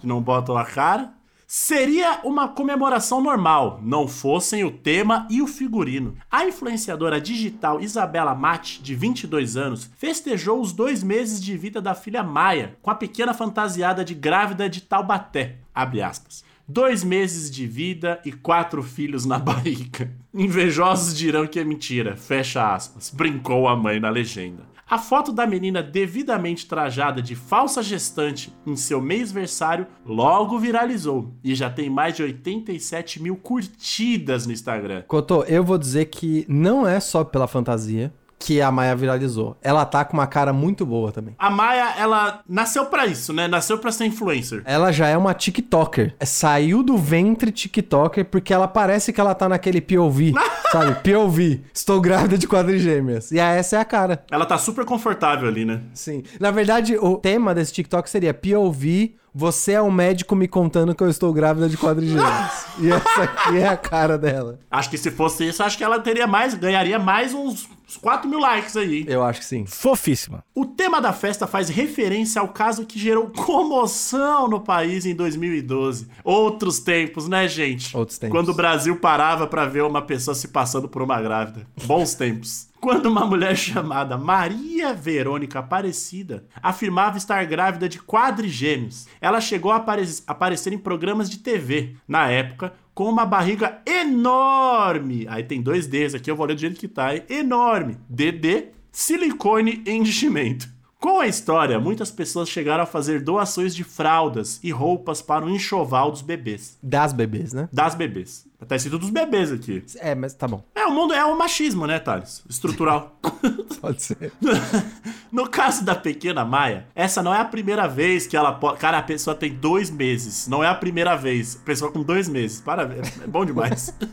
que 0.00 0.06
não 0.06 0.20
botam 0.20 0.56
a 0.56 0.64
cara. 0.64 1.12
Seria 1.54 2.20
uma 2.24 2.48
comemoração 2.48 3.20
normal, 3.20 3.78
não 3.82 4.08
fossem 4.08 4.64
o 4.64 4.70
tema 4.70 5.26
e 5.28 5.42
o 5.42 5.46
figurino. 5.46 6.16
A 6.30 6.46
influenciadora 6.46 7.20
digital 7.20 7.78
Isabela 7.78 8.34
Mate, 8.34 8.82
de 8.82 8.94
22 8.94 9.58
anos, 9.58 9.90
festejou 9.98 10.58
os 10.62 10.72
dois 10.72 11.02
meses 11.02 11.42
de 11.42 11.54
vida 11.54 11.78
da 11.78 11.94
filha 11.94 12.22
Maia 12.22 12.78
com 12.80 12.90
a 12.90 12.94
pequena 12.94 13.34
fantasiada 13.34 14.02
de 14.02 14.14
grávida 14.14 14.66
de 14.66 14.80
Taubaté. 14.80 15.56
Abre 15.74 16.00
aspas. 16.00 16.42
Dois 16.66 17.04
meses 17.04 17.50
de 17.50 17.66
vida 17.66 18.18
e 18.24 18.32
quatro 18.32 18.82
filhos 18.82 19.26
na 19.26 19.36
barriga. 19.38 20.10
Invejosos 20.32 21.14
dirão 21.14 21.46
que 21.46 21.60
é 21.60 21.64
mentira. 21.64 22.16
Fecha 22.16 22.74
aspas. 22.74 23.10
Brincou 23.10 23.68
a 23.68 23.76
mãe 23.76 24.00
na 24.00 24.08
legenda. 24.08 24.71
A 24.88 24.98
foto 24.98 25.32
da 25.32 25.46
menina 25.46 25.82
devidamente 25.82 26.66
trajada 26.66 27.22
de 27.22 27.34
falsa 27.34 27.82
gestante 27.82 28.52
em 28.66 28.76
seu 28.76 29.00
mêsversário 29.00 29.86
logo 30.04 30.58
viralizou 30.58 31.34
e 31.42 31.54
já 31.54 31.70
tem 31.70 31.88
mais 31.88 32.16
de 32.16 32.22
87 32.22 33.22
mil 33.22 33.36
curtidas 33.36 34.46
no 34.46 34.52
Instagram. 34.52 35.02
Cotô, 35.08 35.44
eu 35.44 35.64
vou 35.64 35.78
dizer 35.78 36.06
que 36.06 36.44
não 36.48 36.86
é 36.86 37.00
só 37.00 37.24
pela 37.24 37.46
fantasia 37.46 38.12
que 38.42 38.60
a 38.60 38.72
Maia 38.72 38.96
viralizou. 38.96 39.56
Ela 39.62 39.84
tá 39.84 40.04
com 40.04 40.14
uma 40.14 40.26
cara 40.26 40.52
muito 40.52 40.84
boa 40.84 41.12
também. 41.12 41.34
A 41.38 41.48
Maia, 41.48 41.94
ela 41.96 42.40
nasceu 42.48 42.86
pra 42.86 43.06
isso, 43.06 43.32
né? 43.32 43.46
Nasceu 43.46 43.78
pra 43.78 43.92
ser 43.92 44.06
influencer. 44.06 44.62
Ela 44.64 44.90
já 44.90 45.06
é 45.06 45.16
uma 45.16 45.32
TikToker. 45.32 46.16
É, 46.18 46.26
Saiu 46.26 46.82
do 46.82 46.98
ventre 46.98 47.52
TikToker 47.52 48.24
porque 48.24 48.52
ela 48.52 48.66
parece 48.66 49.12
que 49.12 49.20
ela 49.20 49.34
tá 49.34 49.48
naquele 49.48 49.80
POV, 49.80 50.32
sabe? 50.72 50.96
POV. 51.08 51.62
Estou 51.72 52.00
grávida 52.00 52.36
de 52.36 52.48
quadrigêmeas. 52.48 53.30
E 53.30 53.38
essa 53.38 53.76
é 53.76 53.80
a 53.80 53.84
cara. 53.84 54.24
Ela 54.30 54.44
tá 54.44 54.58
super 54.58 54.84
confortável 54.84 55.48
ali, 55.48 55.64
né? 55.64 55.80
Sim. 55.94 56.24
Na 56.40 56.50
verdade, 56.50 56.96
o 56.98 57.16
tema 57.16 57.54
desse 57.54 57.72
TikTok 57.72 58.10
seria 58.10 58.34
POV. 58.34 59.14
Você 59.34 59.72
é 59.72 59.80
um 59.80 59.90
médico 59.90 60.36
me 60.36 60.46
contando 60.46 60.94
que 60.94 61.02
eu 61.02 61.08
estou 61.08 61.32
grávida 61.32 61.66
de 61.66 61.78
quadrigêmeos. 61.78 62.26
e 62.78 62.90
essa 62.90 63.22
aqui 63.22 63.56
é 63.56 63.66
a 63.68 63.76
cara 63.78 64.18
dela. 64.18 64.58
Acho 64.70 64.90
que 64.90 64.98
se 64.98 65.10
fosse 65.10 65.48
isso, 65.48 65.62
acho 65.62 65.78
que 65.78 65.84
ela 65.84 65.98
teria 66.00 66.26
mais, 66.26 66.52
ganharia 66.54 66.98
mais 66.98 67.32
uns, 67.32 67.66
uns 67.92 67.96
4 67.98 68.28
mil 68.28 68.38
likes 68.40 68.76
aí. 68.76 69.00
hein? 69.00 69.04
Eu 69.08 69.22
acho 69.22 69.40
que 69.40 69.46
sim. 69.46 69.66
Fofíssima. 69.66 70.44
O 70.54 70.64
tema 70.64 71.00
da 71.00 71.12
festa 71.12 71.46
faz 71.46 71.68
referência 71.68 72.40
ao 72.40 72.48
caso 72.48 72.86
que 72.86 72.98
gerou 72.98 73.28
comoção 73.28 74.48
no 74.48 74.60
país 74.60 75.04
em 75.06 75.14
2012. 75.14 76.08
Outros 76.24 76.78
tempos, 76.80 77.28
né, 77.28 77.46
gente? 77.48 77.96
Outros 77.96 78.18
tempos. 78.18 78.36
Quando 78.36 78.48
o 78.50 78.54
Brasil 78.54 78.96
parava 78.96 79.46
pra 79.46 79.66
ver 79.66 79.82
uma 79.84 80.02
pessoa 80.02 80.34
se 80.34 80.48
passando 80.48 80.88
por 80.88 81.02
uma 81.02 81.20
grávida. 81.20 81.66
Bons 81.84 82.14
tempos. 82.14 82.68
Quando 82.82 83.06
uma 83.06 83.24
mulher 83.24 83.56
chamada 83.56 84.18
Maria 84.18 84.92
Verônica 84.92 85.60
Aparecida 85.60 86.44
afirmava 86.60 87.16
estar 87.16 87.44
grávida 87.46 87.88
de 87.88 88.00
quadrigêmeos, 88.00 89.06
ela 89.20 89.40
chegou 89.40 89.70
a 89.70 89.76
apare- 89.76 90.02
aparecer 90.26 90.72
em 90.72 90.78
programas 90.78 91.30
de 91.30 91.38
TV, 91.38 91.94
na 92.08 92.28
época, 92.28 92.72
com 92.92 93.04
uma 93.08 93.24
barriga 93.24 93.80
enorme. 93.86 95.28
Aí 95.28 95.44
tem 95.44 95.62
dois 95.62 95.86
Ds 95.86 96.16
aqui, 96.16 96.28
eu 96.28 96.34
vou 96.34 96.44
ler 96.44 96.54
do 96.56 96.60
jeito 96.60 96.80
que 96.80 96.88
tá, 96.88 97.14
hein? 97.14 97.22
Enorme. 97.30 97.98
DD, 98.08 98.70
silicone 98.90 99.84
enchimento. 99.86 100.68
Com 101.02 101.18
a 101.18 101.26
história, 101.26 101.80
muitas 101.80 102.12
pessoas 102.12 102.48
chegaram 102.48 102.84
a 102.84 102.86
fazer 102.86 103.20
doações 103.20 103.74
de 103.74 103.82
fraldas 103.82 104.60
e 104.62 104.70
roupas 104.70 105.20
para 105.20 105.44
o 105.44 105.50
enxoval 105.50 106.12
dos 106.12 106.22
bebês. 106.22 106.78
Das 106.80 107.12
bebês, 107.12 107.52
né? 107.52 107.68
Das 107.72 107.96
bebês. 107.96 108.46
Tá 108.68 108.76
escrito 108.76 109.00
dos 109.00 109.10
bebês 109.10 109.50
aqui. 109.50 109.84
É, 109.96 110.14
mas 110.14 110.32
tá 110.32 110.46
bom. 110.46 110.62
É, 110.76 110.86
o 110.86 110.92
mundo 110.92 111.12
é 111.12 111.24
o 111.24 111.36
machismo, 111.36 111.88
né, 111.88 111.98
Thales? 111.98 112.44
Estrutural. 112.48 113.18
Pode 113.82 114.00
ser. 114.00 114.32
no 115.32 115.48
caso 115.48 115.82
da 115.82 115.94
pequena 115.94 116.44
Maia, 116.44 116.86
essa 116.94 117.22
não 117.22 117.34
é 117.34 117.40
a 117.40 117.44
primeira 117.46 117.88
vez 117.88 118.26
que 118.26 118.36
ela 118.36 118.52
pode. 118.52 118.78
Cara, 118.78 118.98
a 118.98 119.02
pessoa 119.02 119.34
tem 119.34 119.50
dois 119.50 119.90
meses. 119.90 120.46
Não 120.46 120.62
é 120.62 120.68
a 120.68 120.74
primeira 120.74 121.16
vez. 121.16 121.54
Pessoa 121.54 121.90
com 121.90 122.02
dois 122.02 122.28
meses. 122.28 122.60
Parabéns. 122.60 123.18
É 123.18 123.26
bom 123.26 123.42
demais. 123.42 123.96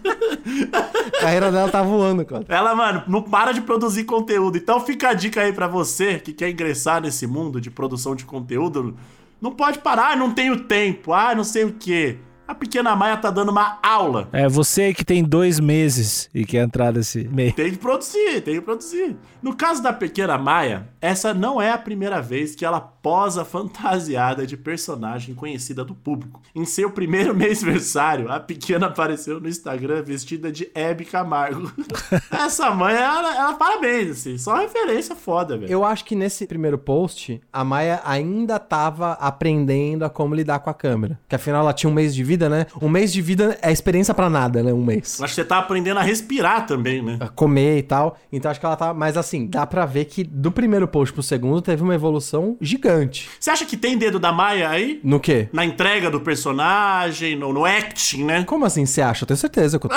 A 1.19 1.21
carreira 1.21 1.51
dela 1.51 1.69
tá 1.69 1.83
voando, 1.83 2.23
cara. 2.23 2.45
Ela, 2.47 2.73
mano, 2.73 3.03
não 3.05 3.21
para 3.21 3.51
de 3.51 3.59
produzir 3.59 4.05
conteúdo. 4.05 4.57
Então 4.57 4.79
fica 4.79 5.09
a 5.09 5.13
dica 5.13 5.41
aí 5.41 5.51
pra 5.51 5.67
você 5.67 6.17
que 6.17 6.31
quer 6.31 6.49
ingressar 6.49 7.01
nesse 7.01 7.27
mundo 7.27 7.59
de 7.59 7.69
produção 7.69 8.15
de 8.15 8.23
conteúdo. 8.23 8.95
Não 9.41 9.51
pode 9.51 9.79
parar, 9.79 10.15
não 10.15 10.31
tenho 10.31 10.61
tempo, 10.63 11.11
ah, 11.11 11.35
não 11.35 11.43
sei 11.43 11.65
o 11.65 11.73
quê. 11.73 12.17
A 12.49 12.55
pequena 12.55 12.95
Maia 12.95 13.15
tá 13.15 13.29
dando 13.29 13.49
uma 13.49 13.77
aula. 13.83 14.27
É 14.33 14.49
você 14.49 14.91
que 14.91 15.05
tem 15.05 15.23
dois 15.23 15.59
meses 15.59 16.31
e 16.33 16.43
quer 16.43 16.63
entrar 16.63 16.91
nesse 16.91 17.27
meio. 17.27 17.53
Tem 17.53 17.69
que 17.69 17.77
produzir, 17.77 18.41
tem 18.41 18.55
que 18.55 18.61
produzir. 18.61 19.15
No 19.39 19.55
caso 19.55 19.83
da 19.83 19.93
pequena 19.93 20.35
Maia, 20.35 20.89
essa 20.99 21.31
não 21.31 21.61
é 21.61 21.71
a 21.71 21.77
primeira 21.77 22.19
vez 22.19 22.55
que 22.55 22.65
ela 22.65 22.81
posa 22.81 23.45
fantasiada 23.45 24.45
de 24.47 24.57
personagem 24.57 25.35
conhecida 25.35 25.85
do 25.85 25.93
público. 25.93 26.41
Em 26.55 26.65
seu 26.65 26.89
primeiro 26.89 27.33
mêsversário, 27.37 28.31
a 28.31 28.39
pequena 28.39 28.87
apareceu 28.87 29.39
no 29.39 29.47
Instagram 29.47 30.01
vestida 30.01 30.51
de 30.51 30.69
Hebe 30.73 31.05
Camargo. 31.05 31.71
essa 32.31 32.71
mãe, 32.71 32.95
ela, 32.95 33.35
ela 33.35 33.53
parabéns, 33.53 34.09
assim, 34.09 34.37
só 34.37 34.55
referência 34.55 35.15
foda, 35.15 35.55
velho. 35.55 35.71
Eu 35.71 35.85
acho 35.85 36.03
que 36.03 36.15
nesse 36.15 36.47
primeiro 36.47 36.79
post, 36.79 37.39
a 37.53 37.63
Maia 37.63 38.01
ainda 38.03 38.59
tava 38.59 39.11
aprendendo 39.13 40.03
a 40.03 40.09
como 40.09 40.33
lidar 40.33 40.59
com 40.59 40.69
a 40.69 40.73
câmera. 40.73 41.19
Que 41.29 41.35
afinal 41.35 41.61
ela 41.61 41.73
tinha 41.73 41.89
um 41.89 41.93
mês 41.93 42.13
de 42.13 42.23
vida, 42.23 42.38
né? 42.47 42.67
Um 42.81 42.87
mês 42.87 43.11
de 43.11 43.21
vida 43.21 43.57
é 43.61 43.71
experiência 43.71 44.13
pra 44.13 44.29
nada, 44.29 44.61
né? 44.61 44.71
Um 44.71 44.83
mês. 44.83 45.19
Acho 45.21 45.33
que 45.33 45.41
você 45.41 45.45
tá 45.45 45.57
aprendendo 45.57 45.97
a 45.97 46.03
respirar 46.03 46.65
também, 46.65 47.01
né? 47.01 47.17
A 47.19 47.27
comer 47.27 47.79
e 47.79 47.83
tal. 47.83 48.17
Então 48.31 48.51
acho 48.51 48.59
que 48.59 48.65
ela 48.65 48.75
tá. 48.75 48.93
Mas 48.93 49.17
assim, 49.17 49.47
dá 49.47 49.65
pra 49.65 49.85
ver 49.85 50.05
que 50.05 50.23
do 50.23 50.51
primeiro 50.51 50.87
post 50.87 51.11
pro 51.11 51.23
segundo 51.23 51.61
teve 51.61 51.81
uma 51.81 51.95
evolução 51.95 52.55
gigante. 52.61 53.27
Você 53.39 53.49
acha 53.49 53.65
que 53.65 53.75
tem 53.75 53.97
dedo 53.97 54.19
da 54.19 54.31
Maia 54.31 54.69
aí? 54.69 54.99
No 55.03 55.19
quê? 55.19 55.49
Na 55.51 55.65
entrega 55.65 56.09
do 56.09 56.21
personagem, 56.21 57.35
no, 57.35 57.51
no 57.51 57.65
acting, 57.65 58.23
né? 58.23 58.43
Como 58.43 58.65
assim 58.65 58.85
você 58.85 59.01
acha? 59.01 59.23
Eu 59.23 59.27
tenho 59.27 59.37
certeza 59.37 59.79
que 59.79 59.85
eu 59.87 59.89
tô. 59.89 59.95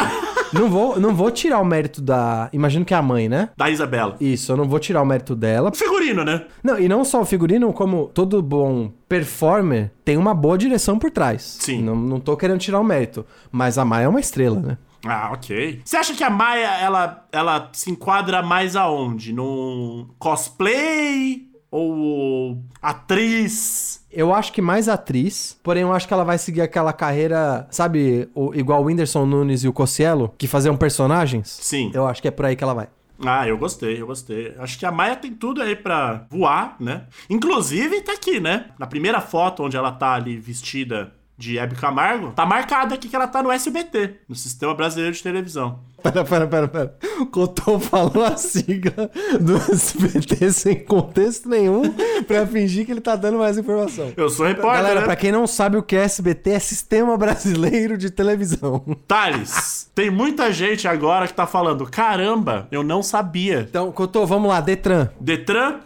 não, 0.52 0.68
vou, 0.70 0.98
não 0.98 1.14
vou 1.14 1.30
tirar 1.30 1.60
o 1.60 1.64
mérito 1.64 2.00
da. 2.00 2.48
Imagino 2.52 2.84
que 2.84 2.94
é 2.94 2.96
a 2.96 3.02
mãe, 3.02 3.28
né? 3.28 3.50
Da 3.56 3.70
Isabela. 3.70 4.16
Isso, 4.20 4.52
eu 4.52 4.56
não 4.56 4.68
vou 4.68 4.78
tirar 4.78 5.02
o 5.02 5.06
mérito 5.06 5.34
dela. 5.34 5.72
Figurino, 5.74 6.24
né? 6.24 6.44
Não, 6.62 6.78
e 6.78 6.88
não 6.88 7.04
só 7.04 7.20
o 7.20 7.24
figurino, 7.24 7.72
como 7.72 8.10
todo 8.14 8.40
bom 8.42 8.92
performer 9.16 9.90
tem 10.04 10.16
uma 10.16 10.34
boa 10.34 10.56
direção 10.56 10.98
por 10.98 11.10
trás. 11.10 11.58
Sim. 11.60 11.82
Não, 11.82 11.94
não 11.94 12.18
tô 12.20 12.36
querendo 12.36 12.58
tirar 12.60 12.80
o 12.80 12.84
mérito. 12.84 13.24
Mas 13.50 13.76
a 13.78 13.84
Maia 13.84 14.04
é 14.04 14.08
uma 14.08 14.20
estrela, 14.20 14.58
né? 14.60 14.78
Ah, 15.04 15.30
ok. 15.32 15.80
Você 15.84 15.96
acha 15.96 16.14
que 16.14 16.22
a 16.24 16.30
Maia, 16.30 16.68
ela, 16.80 17.26
ela 17.32 17.68
se 17.72 17.90
enquadra 17.90 18.42
mais 18.42 18.76
aonde? 18.76 19.32
No 19.32 20.06
cosplay? 20.18 21.48
Ou 21.70 22.58
atriz? 22.80 24.04
Eu 24.10 24.32
acho 24.34 24.52
que 24.52 24.60
mais 24.60 24.88
atriz, 24.90 25.58
porém 25.62 25.82
eu 25.82 25.92
acho 25.92 26.06
que 26.06 26.12
ela 26.12 26.22
vai 26.24 26.36
seguir 26.36 26.60
aquela 26.60 26.92
carreira, 26.92 27.66
sabe, 27.70 28.28
o- 28.34 28.54
igual 28.54 28.82
o 28.82 28.84
Whindersson 28.86 29.24
Nunes 29.24 29.64
e 29.64 29.68
o 29.68 29.72
Cossielo, 29.72 30.34
que 30.36 30.46
faziam 30.46 30.76
personagens? 30.76 31.48
Sim. 31.62 31.90
Eu 31.94 32.06
acho 32.06 32.20
que 32.20 32.28
é 32.28 32.30
por 32.30 32.44
aí 32.44 32.54
que 32.54 32.62
ela 32.62 32.74
vai. 32.74 32.88
Ah, 33.24 33.46
eu 33.46 33.56
gostei, 33.56 34.00
eu 34.00 34.06
gostei. 34.06 34.54
Acho 34.58 34.78
que 34.78 34.84
a 34.84 34.90
Maia 34.90 35.16
tem 35.16 35.32
tudo 35.32 35.62
aí 35.62 35.76
pra 35.76 36.26
voar, 36.28 36.76
né? 36.80 37.06
Inclusive, 37.30 38.00
tá 38.02 38.12
aqui, 38.12 38.40
né? 38.40 38.66
Na 38.78 38.86
primeira 38.86 39.20
foto 39.20 39.62
onde 39.62 39.76
ela 39.76 39.92
tá 39.92 40.14
ali 40.14 40.36
vestida 40.36 41.14
de 41.38 41.58
Hebe 41.58 41.74
Camargo, 41.74 42.32
tá 42.32 42.46
marcado 42.46 42.94
aqui 42.94 43.08
que 43.08 43.16
ela 43.16 43.26
tá 43.26 43.42
no 43.42 43.50
SBT, 43.50 44.20
no 44.28 44.34
Sistema 44.34 44.74
Brasileiro 44.74 45.14
de 45.14 45.22
Televisão. 45.22 45.80
Pera, 46.02 46.24
pera, 46.24 46.46
pera, 46.46 46.68
pera. 46.68 46.94
O 47.20 47.26
Cotô 47.26 47.78
falou 47.78 48.24
a 48.24 48.36
sigla 48.36 49.10
do 49.40 49.56
SBT 49.56 50.50
sem 50.52 50.84
contexto 50.84 51.48
nenhum 51.48 51.82
pra 52.26 52.46
fingir 52.46 52.84
que 52.84 52.92
ele 52.92 53.00
tá 53.00 53.14
dando 53.14 53.38
mais 53.38 53.56
informação. 53.56 54.12
Eu 54.16 54.28
sou 54.28 54.46
repórter, 54.46 54.82
Galera, 54.82 55.00
né? 55.00 55.06
pra 55.06 55.16
quem 55.16 55.30
não 55.30 55.46
sabe 55.46 55.76
o 55.76 55.82
que 55.82 55.94
é 55.96 56.00
SBT, 56.04 56.50
é 56.50 56.58
Sistema 56.58 57.16
Brasileiro 57.16 57.96
de 57.96 58.10
Televisão. 58.10 58.84
Thales, 59.06 59.90
tem 59.94 60.10
muita 60.10 60.52
gente 60.52 60.88
agora 60.88 61.26
que 61.28 61.34
tá 61.34 61.46
falando, 61.46 61.84
caramba, 61.88 62.66
eu 62.72 62.82
não 62.82 63.02
sabia. 63.02 63.66
Então, 63.68 63.92
Cotô, 63.92 64.26
vamos 64.26 64.48
lá, 64.48 64.60
Detran. 64.60 65.08
Detran, 65.20 65.80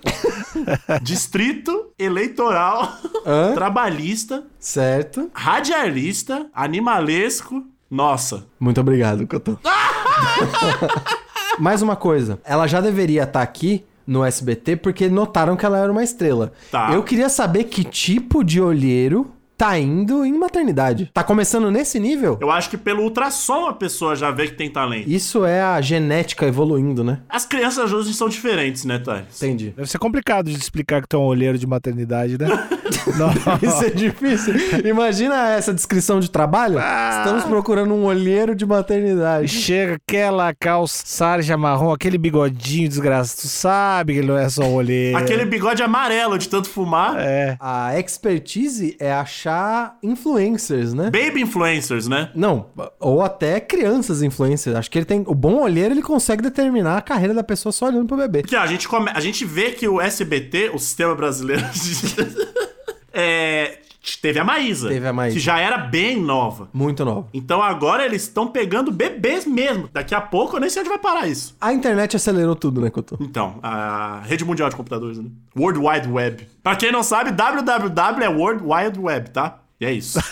Distrito 1.03 1.91
Eleitoral, 1.99 2.93
Hã? 3.27 3.53
Trabalhista, 3.55 4.45
Certo. 4.59 5.31
Radialista, 5.33 6.47
Animalesco. 6.55 7.63
Nossa, 7.91 8.47
Muito 8.59 8.81
obrigado, 8.81 9.27
Cotô. 9.27 9.57
Mais 11.59 11.83
uma 11.83 11.97
coisa, 11.97 12.39
ela 12.45 12.67
já 12.67 12.81
deveria 12.81 13.23
estar 13.23 13.43
aqui 13.43 13.85
no 14.07 14.25
SBT 14.25 14.77
porque 14.77 15.09
notaram 15.09 15.57
que 15.57 15.65
ela 15.65 15.79
era 15.79 15.91
uma 15.91 16.03
estrela. 16.03 16.53
Tá. 16.71 16.93
Eu 16.93 17.03
queria 17.03 17.29
saber 17.29 17.65
que 17.65 17.83
tipo 17.83 18.45
de 18.45 18.61
olheiro 18.61 19.33
tá 19.57 19.79
indo 19.79 20.25
em 20.25 20.37
maternidade. 20.39 21.11
Tá 21.13 21.23
começando 21.23 21.71
nesse 21.71 21.99
nível? 21.99 22.39
eu 22.41 22.51
acho 22.51 22.71
que 22.71 22.77
pelo 22.77 23.03
ultrassom 23.03 23.67
a 23.67 23.73
pessoa 23.73 24.15
já 24.15 24.31
vê 24.31 24.47
que 24.47 24.55
tem 24.55 24.71
talento. 24.71 25.09
Isso 25.09 25.45
é 25.45 25.63
a 25.63 25.81
genética 25.81 26.47
evoluindo, 26.47 27.03
né? 27.03 27.21
As 27.29 27.45
crianças 27.45 27.93
hoje 27.93 28.13
são 28.15 28.29
diferentes, 28.29 28.85
né, 28.85 28.99
Thales? 28.99 29.43
Entendi. 29.43 29.73
Deve 29.77 29.89
ser 29.89 29.99
complicado 29.99 30.51
de 30.51 30.57
explicar 30.57 31.03
que 31.03 31.09
tu 31.09 31.17
é 31.17 31.19
um 31.19 31.25
olheiro 31.25 31.59
de 31.59 31.67
maternidade, 31.67 32.39
né? 32.39 32.49
Não. 33.17 33.31
Isso 33.69 33.85
é 33.85 33.91
difícil. 33.91 34.55
Imagina 34.85 35.51
essa 35.51 35.73
descrição 35.73 36.21
de 36.21 36.31
trabalho. 36.31 36.79
Estamos 36.79 37.45
procurando 37.45 37.95
um 37.95 38.05
olheiro 38.05 38.55
de 38.55 38.67
maternidade. 38.67 39.49
Chega 39.49 39.95
aquela 39.95 40.53
calça 40.55 41.03
sarja 41.05 41.57
marrom, 41.57 41.93
aquele 41.93 42.19
bigodinho 42.19 42.89
desgraçado. 42.89 43.41
Tu 43.43 43.49
sabe 43.49 44.13
que 44.15 44.19
ele 44.21 44.29
não 44.29 44.39
é 44.39 44.49
só 44.49 44.63
um 44.63 44.75
olheiro. 44.75 45.17
Aquele 45.17 45.45
bigode 45.45 45.83
amarelo 45.83 46.39
de 46.39 46.49
tanto 46.49 46.69
fumar. 46.69 47.17
É. 47.19 47.57
A 47.61 47.99
expertise 47.99 48.97
é 48.99 49.13
achar 49.47 49.99
influencers, 50.03 50.93
né? 50.93 51.11
Baby 51.11 51.43
influencers, 51.43 52.09
né? 52.09 52.31
Não, 52.35 52.67
ou 52.99 53.23
até 53.23 53.61
crianças 53.61 54.23
influencers. 54.23 54.77
Acho 54.77 54.91
que 54.91 54.99
ele 54.99 55.05
tem. 55.05 55.25
O 55.27 55.35
bom 55.35 55.61
olheiro 55.61 55.95
ele 55.95 56.03
consegue 56.03 56.43
determinar 56.43 56.99
a 56.99 57.03
carreira 57.03 57.33
da 57.33 57.45
pessoa 57.45 57.73
só 57.73 57.87
olhando 57.87 58.07
pro 58.07 58.17
bebê. 58.17 58.43
Porque 58.43 58.57
a 58.57 58.67
gente, 58.67 58.89
come... 58.89 59.11
a 59.15 59.21
gente 59.21 59.45
vê 59.45 59.71
que 59.71 59.87
o 59.87 60.01
SBT, 60.01 60.71
o 60.75 60.79
Sistema 60.79 61.15
Brasileiro 61.15 61.63
de... 61.73 62.47
é... 63.13 63.79
Teve 64.21 64.39
a 64.39 64.45
Maísa. 64.45 64.89
Teve 64.89 65.07
a 65.07 65.13
Maísa. 65.13 65.35
Que 65.35 65.41
já 65.41 65.59
era 65.59 65.79
bem 65.79 66.21
nova. 66.21 66.69
Muito 66.73 67.05
novo. 67.05 67.29
Então 67.35 67.63
agora 67.63 68.05
eles 68.05 68.23
estão 68.23 68.47
pegando 68.47 68.93
bebês 68.93 69.45
mesmo. 69.47 69.89
Daqui 69.93 70.15
a 70.15 70.21
pouco 70.21 70.57
eu 70.57 70.61
nem 70.61 70.71
sei 70.71 70.81
onde 70.81 70.89
vai 70.89 70.99
parar 70.99 71.27
isso. 71.27 71.57
A 71.61 71.73
internet 71.73 72.15
acelerou 72.17 72.55
tudo, 72.55 72.81
né, 72.81 72.91
Couto? 72.91 73.17
Então, 73.21 73.59
a 73.63 74.21
rede 74.25 74.45
mundial 74.45 74.69
de 74.69 74.77
computadores, 74.77 75.19
né? 75.19 75.29
World 75.57 75.81
Wide 75.81 76.09
Web. 76.09 76.47
Pra 76.63 76.77
quem 76.77 76.93
não 76.93 77.03
sabe, 77.03 77.33
www 77.33 78.23
é 78.23 78.29
World 78.29 78.63
Wide 78.65 78.99
Web, 78.99 79.31
tá? 79.31 79.59
E 79.81 79.87
é 79.87 79.93
isso. 79.93 80.19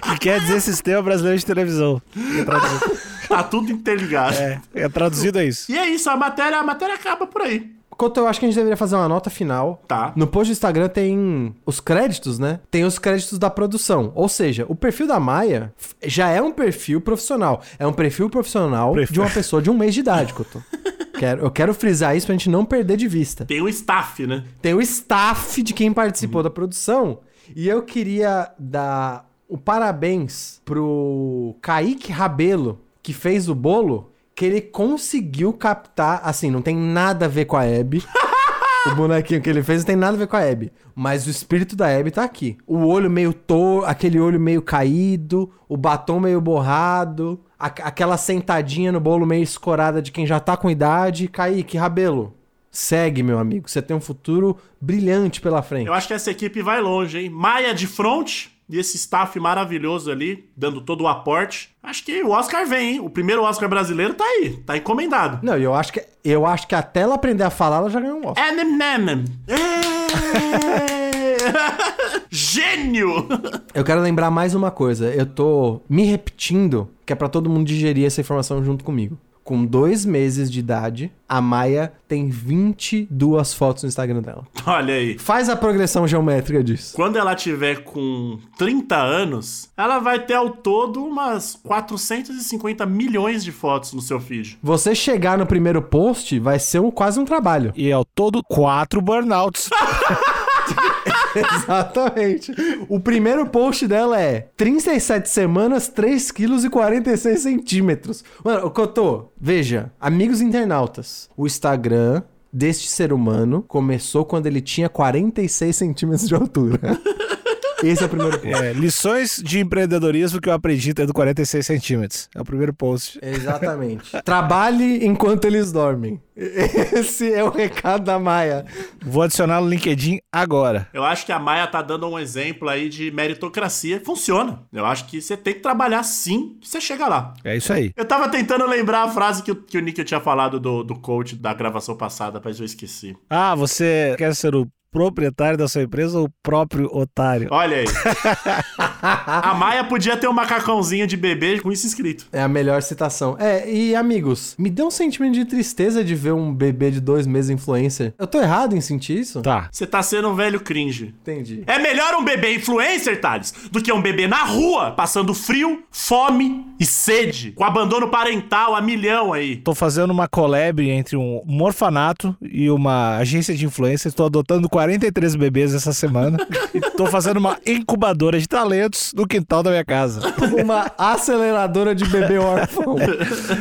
Que 0.00 0.18
quer 0.18 0.40
dizer 0.40 0.60
Sistema 0.60 1.02
Brasileiro 1.02 1.38
de 1.38 1.44
Televisão. 1.46 2.00
tá 3.28 3.42
tudo 3.42 3.70
interligado. 3.70 4.36
É, 4.36 4.60
é 4.74 4.88
traduzido 4.88 5.38
a 5.38 5.44
isso. 5.44 5.70
E 5.70 5.76
é 5.76 5.88
isso, 5.88 6.08
a 6.08 6.16
matéria, 6.16 6.58
a 6.58 6.62
matéria 6.62 6.94
acaba 6.94 7.26
por 7.26 7.42
aí. 7.42 7.70
Couto, 8.02 8.18
eu 8.18 8.26
acho 8.26 8.40
que 8.40 8.46
a 8.46 8.48
gente 8.48 8.56
deveria 8.56 8.76
fazer 8.76 8.96
uma 8.96 9.08
nota 9.08 9.30
final. 9.30 9.80
Tá. 9.86 10.12
No 10.16 10.26
post 10.26 10.50
do 10.50 10.52
Instagram 10.52 10.88
tem 10.88 11.54
os 11.64 11.78
créditos, 11.78 12.36
né? 12.36 12.58
Tem 12.68 12.84
os 12.84 12.98
créditos 12.98 13.38
da 13.38 13.48
produção. 13.48 14.10
Ou 14.16 14.28
seja, 14.28 14.66
o 14.68 14.74
perfil 14.74 15.06
da 15.06 15.20
Maia 15.20 15.72
já 16.02 16.28
é 16.28 16.42
um 16.42 16.50
perfil 16.50 17.00
profissional. 17.00 17.62
É 17.78 17.86
um 17.86 17.92
perfil 17.92 18.28
profissional 18.28 18.92
de 19.08 19.20
uma 19.20 19.30
pessoa 19.30 19.62
de 19.62 19.70
um 19.70 19.78
mês 19.78 19.94
de 19.94 20.00
idade, 20.00 20.34
quero, 21.16 21.42
eu 21.42 21.50
quero 21.52 21.72
frisar 21.72 22.16
isso 22.16 22.26
pra 22.26 22.32
gente 22.32 22.50
não 22.50 22.64
perder 22.64 22.96
de 22.96 23.06
vista. 23.06 23.44
Tem 23.44 23.62
um 23.62 23.68
staff, 23.68 24.26
né? 24.26 24.42
Tem 24.60 24.74
o 24.74 24.80
staff 24.80 25.62
de 25.62 25.72
quem 25.72 25.92
participou 25.92 26.42
da 26.42 26.50
produção. 26.50 27.20
E 27.54 27.68
eu 27.68 27.82
queria 27.82 28.50
dar 28.58 29.30
o 29.48 29.56
parabéns 29.56 30.60
pro 30.64 31.54
Kaique 31.62 32.10
Rabelo, 32.10 32.80
que 33.00 33.12
fez 33.12 33.48
o 33.48 33.54
bolo, 33.54 34.11
que 34.34 34.44
ele 34.44 34.60
conseguiu 34.60 35.52
captar. 35.52 36.20
Assim, 36.24 36.50
não 36.50 36.62
tem 36.62 36.76
nada 36.76 37.26
a 37.26 37.28
ver 37.28 37.44
com 37.44 37.56
a 37.56 37.62
Abby. 37.62 38.02
o 38.90 38.94
bonequinho 38.94 39.40
que 39.40 39.48
ele 39.50 39.62
fez 39.62 39.80
não 39.80 39.86
tem 39.86 39.96
nada 39.96 40.14
a 40.14 40.18
ver 40.18 40.26
com 40.26 40.36
a 40.36 40.40
Abby. 40.40 40.72
Mas 40.94 41.26
o 41.26 41.30
espírito 41.30 41.76
da 41.76 41.86
Abby 41.88 42.10
tá 42.10 42.24
aqui. 42.24 42.56
O 42.66 42.86
olho 42.86 43.10
meio 43.10 43.32
torto, 43.32 43.86
aquele 43.86 44.18
olho 44.20 44.40
meio 44.40 44.62
caído, 44.62 45.50
o 45.68 45.76
batom 45.76 46.18
meio 46.20 46.40
borrado, 46.40 47.40
a- 47.58 47.66
aquela 47.66 48.16
sentadinha 48.16 48.90
no 48.92 49.00
bolo 49.00 49.24
meio 49.26 49.42
escorada 49.42 50.02
de 50.02 50.10
quem 50.12 50.26
já 50.26 50.40
tá 50.40 50.56
com 50.56 50.70
idade. 50.70 51.28
Kaique, 51.28 51.76
Rabelo, 51.78 52.34
Segue, 52.74 53.22
meu 53.22 53.38
amigo. 53.38 53.68
Você 53.68 53.82
tem 53.82 53.94
um 53.94 54.00
futuro 54.00 54.56
brilhante 54.80 55.42
pela 55.42 55.60
frente. 55.62 55.86
Eu 55.88 55.92
acho 55.92 56.08
que 56.08 56.14
essa 56.14 56.30
equipe 56.30 56.62
vai 56.62 56.80
longe, 56.80 57.18
hein? 57.18 57.28
Maia 57.28 57.74
de 57.74 57.86
front 57.86 58.46
e 58.68 58.78
esse 58.78 58.96
staff 58.96 59.38
maravilhoso 59.38 60.10
ali, 60.10 60.50
dando 60.56 60.80
todo 60.80 61.02
o 61.02 61.08
aporte. 61.08 61.70
Acho 61.82 62.04
que 62.04 62.22
o 62.22 62.30
Oscar 62.30 62.66
vem, 62.66 62.94
hein? 62.94 63.00
O 63.00 63.10
primeiro 63.10 63.42
Oscar 63.42 63.68
brasileiro 63.68 64.14
tá 64.14 64.24
aí, 64.24 64.56
tá 64.64 64.76
encomendado. 64.76 65.40
Não, 65.42 65.56
eu 65.56 65.74
acho 65.74 65.92
que 65.92 66.02
eu 66.24 66.46
acho 66.46 66.68
que 66.68 66.74
até 66.74 67.00
ela 67.00 67.16
aprender 67.16 67.42
a 67.44 67.50
falar, 67.50 67.78
ela 67.78 67.90
já 67.90 68.00
ganhou 68.00 68.18
um 68.18 68.28
Oscar. 68.28 68.48
Eminem. 68.48 69.24
É. 69.48 71.02
Gênio! 72.30 73.28
Eu 73.74 73.84
quero 73.84 74.00
lembrar 74.00 74.30
mais 74.30 74.54
uma 74.54 74.70
coisa. 74.70 75.10
Eu 75.10 75.26
tô 75.26 75.80
me 75.88 76.04
repetindo, 76.04 76.88
que 77.04 77.12
é 77.12 77.16
pra 77.16 77.28
todo 77.28 77.50
mundo 77.50 77.66
digerir 77.66 78.06
essa 78.06 78.20
informação 78.20 78.64
junto 78.64 78.84
comigo. 78.84 79.18
Com 79.52 79.66
dois 79.66 80.06
meses 80.06 80.50
de 80.50 80.60
idade, 80.60 81.12
a 81.28 81.38
Maia 81.38 81.92
tem 82.08 82.30
22 82.30 83.52
fotos 83.52 83.82
no 83.82 83.88
Instagram 83.90 84.22
dela. 84.22 84.46
Olha 84.64 84.94
aí. 84.94 85.18
Faz 85.18 85.50
a 85.50 85.54
progressão 85.54 86.08
geométrica 86.08 86.64
disso. 86.64 86.96
Quando 86.96 87.18
ela 87.18 87.34
tiver 87.34 87.84
com 87.84 88.38
30 88.56 88.96
anos, 88.96 89.68
ela 89.76 89.98
vai 89.98 90.24
ter 90.24 90.32
ao 90.32 90.48
todo 90.48 91.04
umas 91.04 91.54
450 91.62 92.86
milhões 92.86 93.44
de 93.44 93.52
fotos 93.52 93.92
no 93.92 94.00
seu 94.00 94.18
feed. 94.18 94.58
Você 94.62 94.94
chegar 94.94 95.36
no 95.36 95.44
primeiro 95.44 95.82
post 95.82 96.38
vai 96.38 96.58
ser 96.58 96.80
um, 96.80 96.90
quase 96.90 97.20
um 97.20 97.24
trabalho. 97.26 97.74
E 97.76 97.92
ao 97.92 98.06
todo, 98.06 98.42
quatro 98.42 99.02
burnouts. 99.02 99.68
Exatamente. 101.34 102.52
O 102.88 103.00
primeiro 103.00 103.46
post 103.46 103.86
dela 103.86 104.20
é 104.20 104.48
37 104.56 105.28
semanas, 105.28 105.88
3 105.88 106.30
quilos 106.30 106.64
e 106.64 106.70
46 106.70 107.40
centímetros. 107.40 108.24
Mano, 108.44 108.70
Cotô, 108.70 109.32
veja, 109.40 109.90
amigos 110.00 110.40
internautas, 110.40 111.28
o 111.36 111.46
Instagram 111.46 112.22
deste 112.52 112.88
ser 112.88 113.12
humano 113.12 113.64
começou 113.66 114.24
quando 114.24 114.46
ele 114.46 114.60
tinha 114.60 114.88
46 114.88 115.74
centímetros 115.74 116.28
de 116.28 116.34
altura. 116.34 116.78
Esse 117.82 118.02
é 118.02 118.06
o 118.06 118.08
primeiro 118.08 118.38
post. 118.38 118.54
É, 118.64 118.72
lições 118.72 119.42
de 119.44 119.60
empreendedorismo 119.60 120.40
que 120.40 120.48
eu 120.48 120.52
aprendi 120.52 120.94
tendo 120.94 121.12
46 121.12 121.66
centímetros. 121.66 122.28
É 122.34 122.40
o 122.40 122.44
primeiro 122.44 122.72
post. 122.72 123.18
Exatamente. 123.22 124.10
Trabalhe 124.24 125.04
enquanto 125.04 125.44
eles 125.44 125.72
dormem. 125.72 126.20
Esse 126.34 127.32
é 127.32 127.44
o 127.44 127.50
recado 127.50 128.04
da 128.04 128.18
Maia. 128.18 128.64
Vou 129.04 129.22
adicionar 129.22 129.60
no 129.60 129.68
LinkedIn 129.68 130.18
agora. 130.32 130.88
Eu 130.94 131.04
acho 131.04 131.26
que 131.26 131.32
a 131.32 131.38
Maia 131.38 131.66
tá 131.66 131.82
dando 131.82 132.08
um 132.08 132.18
exemplo 132.18 132.68
aí 132.68 132.88
de 132.88 133.10
meritocracia. 133.10 134.00
Funciona. 134.04 134.62
Eu 134.72 134.86
acho 134.86 135.06
que 135.06 135.20
você 135.20 135.36
tem 135.36 135.54
que 135.54 135.60
trabalhar 135.60 136.02
sim 136.02 136.56
que 136.60 136.68
você 136.68 136.80
chega 136.80 137.06
lá. 137.06 137.34
É 137.44 137.56
isso 137.56 137.72
aí. 137.72 137.92
Eu 137.96 138.04
tava 138.04 138.28
tentando 138.28 138.66
lembrar 138.66 139.02
a 139.02 139.08
frase 139.10 139.42
que, 139.42 139.50
o- 139.52 139.56
que 139.56 139.76
o 139.76 139.80
Nick 139.82 140.02
tinha 140.04 140.20
falado 140.20 140.58
do, 140.58 140.82
do 140.82 140.94
coach 140.94 141.36
da 141.36 141.52
gravação 141.52 141.96
passada, 141.96 142.40
mas 142.42 142.58
eu 142.58 142.64
esqueci. 142.64 143.14
Ah, 143.28 143.54
você 143.54 144.14
quer 144.16 144.34
ser 144.34 144.54
o 144.54 144.66
proprietário 144.92 145.56
da 145.56 145.66
sua 145.66 145.82
empresa 145.82 146.18
ou 146.18 146.26
o 146.26 146.30
próprio 146.42 146.86
otário? 146.94 147.48
Olha 147.50 147.78
aí. 147.78 147.86
a 149.02 149.54
Maia 149.54 149.82
podia 149.82 150.16
ter 150.16 150.28
um 150.28 150.32
macacãozinho 150.32 151.06
de 151.06 151.16
bebê 151.16 151.58
com 151.60 151.72
isso 151.72 151.86
escrito. 151.86 152.26
É 152.30 152.42
a 152.42 152.48
melhor 152.48 152.82
citação. 152.82 153.36
É, 153.40 153.68
e 153.68 153.96
amigos, 153.96 154.54
me 154.58 154.68
deu 154.68 154.86
um 154.86 154.90
sentimento 154.90 155.34
de 155.34 155.46
tristeza 155.46 156.04
de 156.04 156.14
ver 156.14 156.32
um 156.32 156.52
bebê 156.54 156.90
de 156.90 157.00
dois 157.00 157.26
meses 157.26 157.50
influencer. 157.50 158.12
Eu 158.18 158.26
tô 158.26 158.40
errado 158.40 158.76
em 158.76 158.80
sentir 158.80 159.18
isso? 159.18 159.40
Tá. 159.40 159.68
Você 159.72 159.86
tá 159.86 160.02
sendo 160.02 160.28
um 160.28 160.34
velho 160.34 160.60
cringe. 160.60 161.14
Entendi. 161.22 161.64
É 161.66 161.78
melhor 161.78 162.14
um 162.14 162.24
bebê 162.24 162.54
influencer, 162.54 163.20
Thales, 163.20 163.54
do 163.70 163.82
que 163.82 163.90
um 163.90 164.02
bebê 164.02 164.28
na 164.28 164.44
rua, 164.44 164.90
passando 164.90 165.32
frio, 165.32 165.82
fome 165.90 166.66
e 166.78 166.84
sede, 166.84 167.52
com 167.52 167.64
abandono 167.64 168.08
parental 168.08 168.76
a 168.76 168.82
milhão 168.82 169.32
aí. 169.32 169.56
Tô 169.56 169.74
fazendo 169.74 170.10
uma 170.10 170.28
collab 170.28 170.86
entre 170.90 171.16
um, 171.16 171.42
um 171.46 171.62
orfanato 171.62 172.36
e 172.42 172.68
uma 172.68 173.16
agência 173.16 173.54
de 173.54 173.64
influências. 173.64 174.12
Tô 174.12 174.24
adotando 174.24 174.68
43 174.82 175.36
bebês 175.36 175.74
essa 175.74 175.92
semana. 175.92 176.38
e 176.74 176.80
tô 176.80 177.06
fazendo 177.06 177.36
uma 177.36 177.58
incubadora 177.64 178.38
de 178.38 178.48
talentos 178.48 179.12
no 179.14 179.26
quintal 179.26 179.62
da 179.62 179.70
minha 179.70 179.84
casa. 179.84 180.20
Uma 180.60 180.90
aceleradora 180.98 181.94
de 181.94 182.04
bebê 182.06 182.38
órfão. 182.38 182.96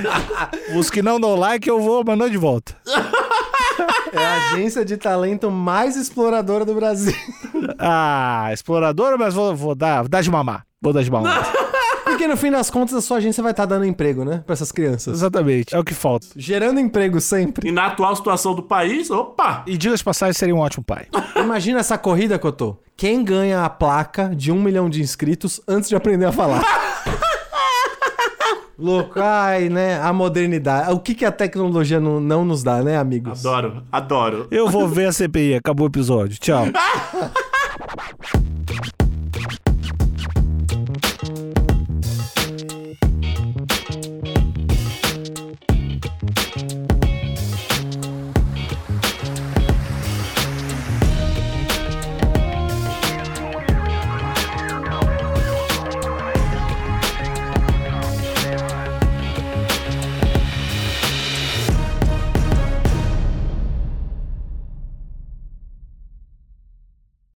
Os 0.76 0.90
que 0.90 1.02
não 1.02 1.20
dão 1.20 1.36
like, 1.36 1.68
eu 1.68 1.80
vou 1.80 2.04
mandando 2.04 2.32
de 2.32 2.38
volta. 2.38 2.76
É 4.12 4.18
a 4.18 4.36
agência 4.54 4.84
de 4.84 4.98
talento 4.98 5.50
mais 5.52 5.96
exploradora 5.96 6.66
do 6.66 6.74
Brasil. 6.74 7.16
Ah, 7.78 8.50
exploradora, 8.52 9.18
mas 9.18 9.34
vou, 9.34 9.56
vou 9.56 9.76
dar, 9.76 10.08
dar 10.08 10.22
de 10.22 10.30
mamar. 10.30 10.66
Vou 10.82 10.92
dar 10.92 11.04
de 11.04 11.12
mamar. 11.12 11.54
Porque 12.12 12.28
no 12.28 12.36
fim 12.36 12.52
das 12.52 12.70
contas 12.70 12.94
a 12.94 13.02
sua 13.02 13.18
agência 13.18 13.42
vai 13.42 13.52
estar 13.52 13.66
dando 13.66 13.86
emprego, 13.86 14.26
né? 14.26 14.44
Pra 14.46 14.54
essas 14.54 14.72
crianças. 14.72 15.14
Exatamente. 15.14 15.74
É 15.74 15.80
o 15.80 15.84
que 15.84 15.94
falta. 15.94 16.28
Gerando 16.36 16.80
emprego 16.80 17.22
sempre. 17.22 17.68
E 17.68 17.72
na 17.72 17.88
atual 17.88 18.16
situação 18.16 18.54
do 18.54 18.62
país, 18.62 19.10
opa! 19.10 19.64
E 19.66 19.78
diga 19.78 19.96
de 19.96 20.04
passagem, 20.04 20.34
seria 20.34 20.54
um 20.54 20.60
ótimo 20.60 20.84
pai. 20.84 21.08
Imagina 21.38 21.80
essa 21.80 21.98
corrida, 21.98 22.38
Cotô. 22.38 22.78
Quem 22.98 23.24
ganha 23.24 23.64
a 23.64 23.70
placa 23.70 24.36
de 24.36 24.52
um 24.52 24.62
milhão 24.62 24.90
de 24.90 25.02
inscritos 25.02 25.62
antes 25.68 25.90
de 25.90 25.96
aprender 25.96 26.26
a 26.26 26.32
falar? 26.32 26.64
Louco, 28.78 29.20
ai, 29.20 29.70
né? 29.70 30.02
A 30.02 30.12
modernidade. 30.12 30.92
O 30.92 31.00
que, 31.00 31.14
que 31.14 31.24
a 31.24 31.32
tecnologia 31.32 32.00
não, 32.00 32.20
não 32.20 32.44
nos 32.44 32.64
dá, 32.64 32.82
né, 32.82 32.98
amigos? 32.98 33.46
Adoro, 33.46 33.84
adoro. 33.92 34.48
Eu 34.52 34.68
vou 34.68 34.88
ver 34.88 35.06
a 35.06 35.12
CPI. 35.12 35.56
Acabou 35.56 35.86
o 35.86 35.90
episódio. 35.90 36.38
Tchau. 36.40 36.66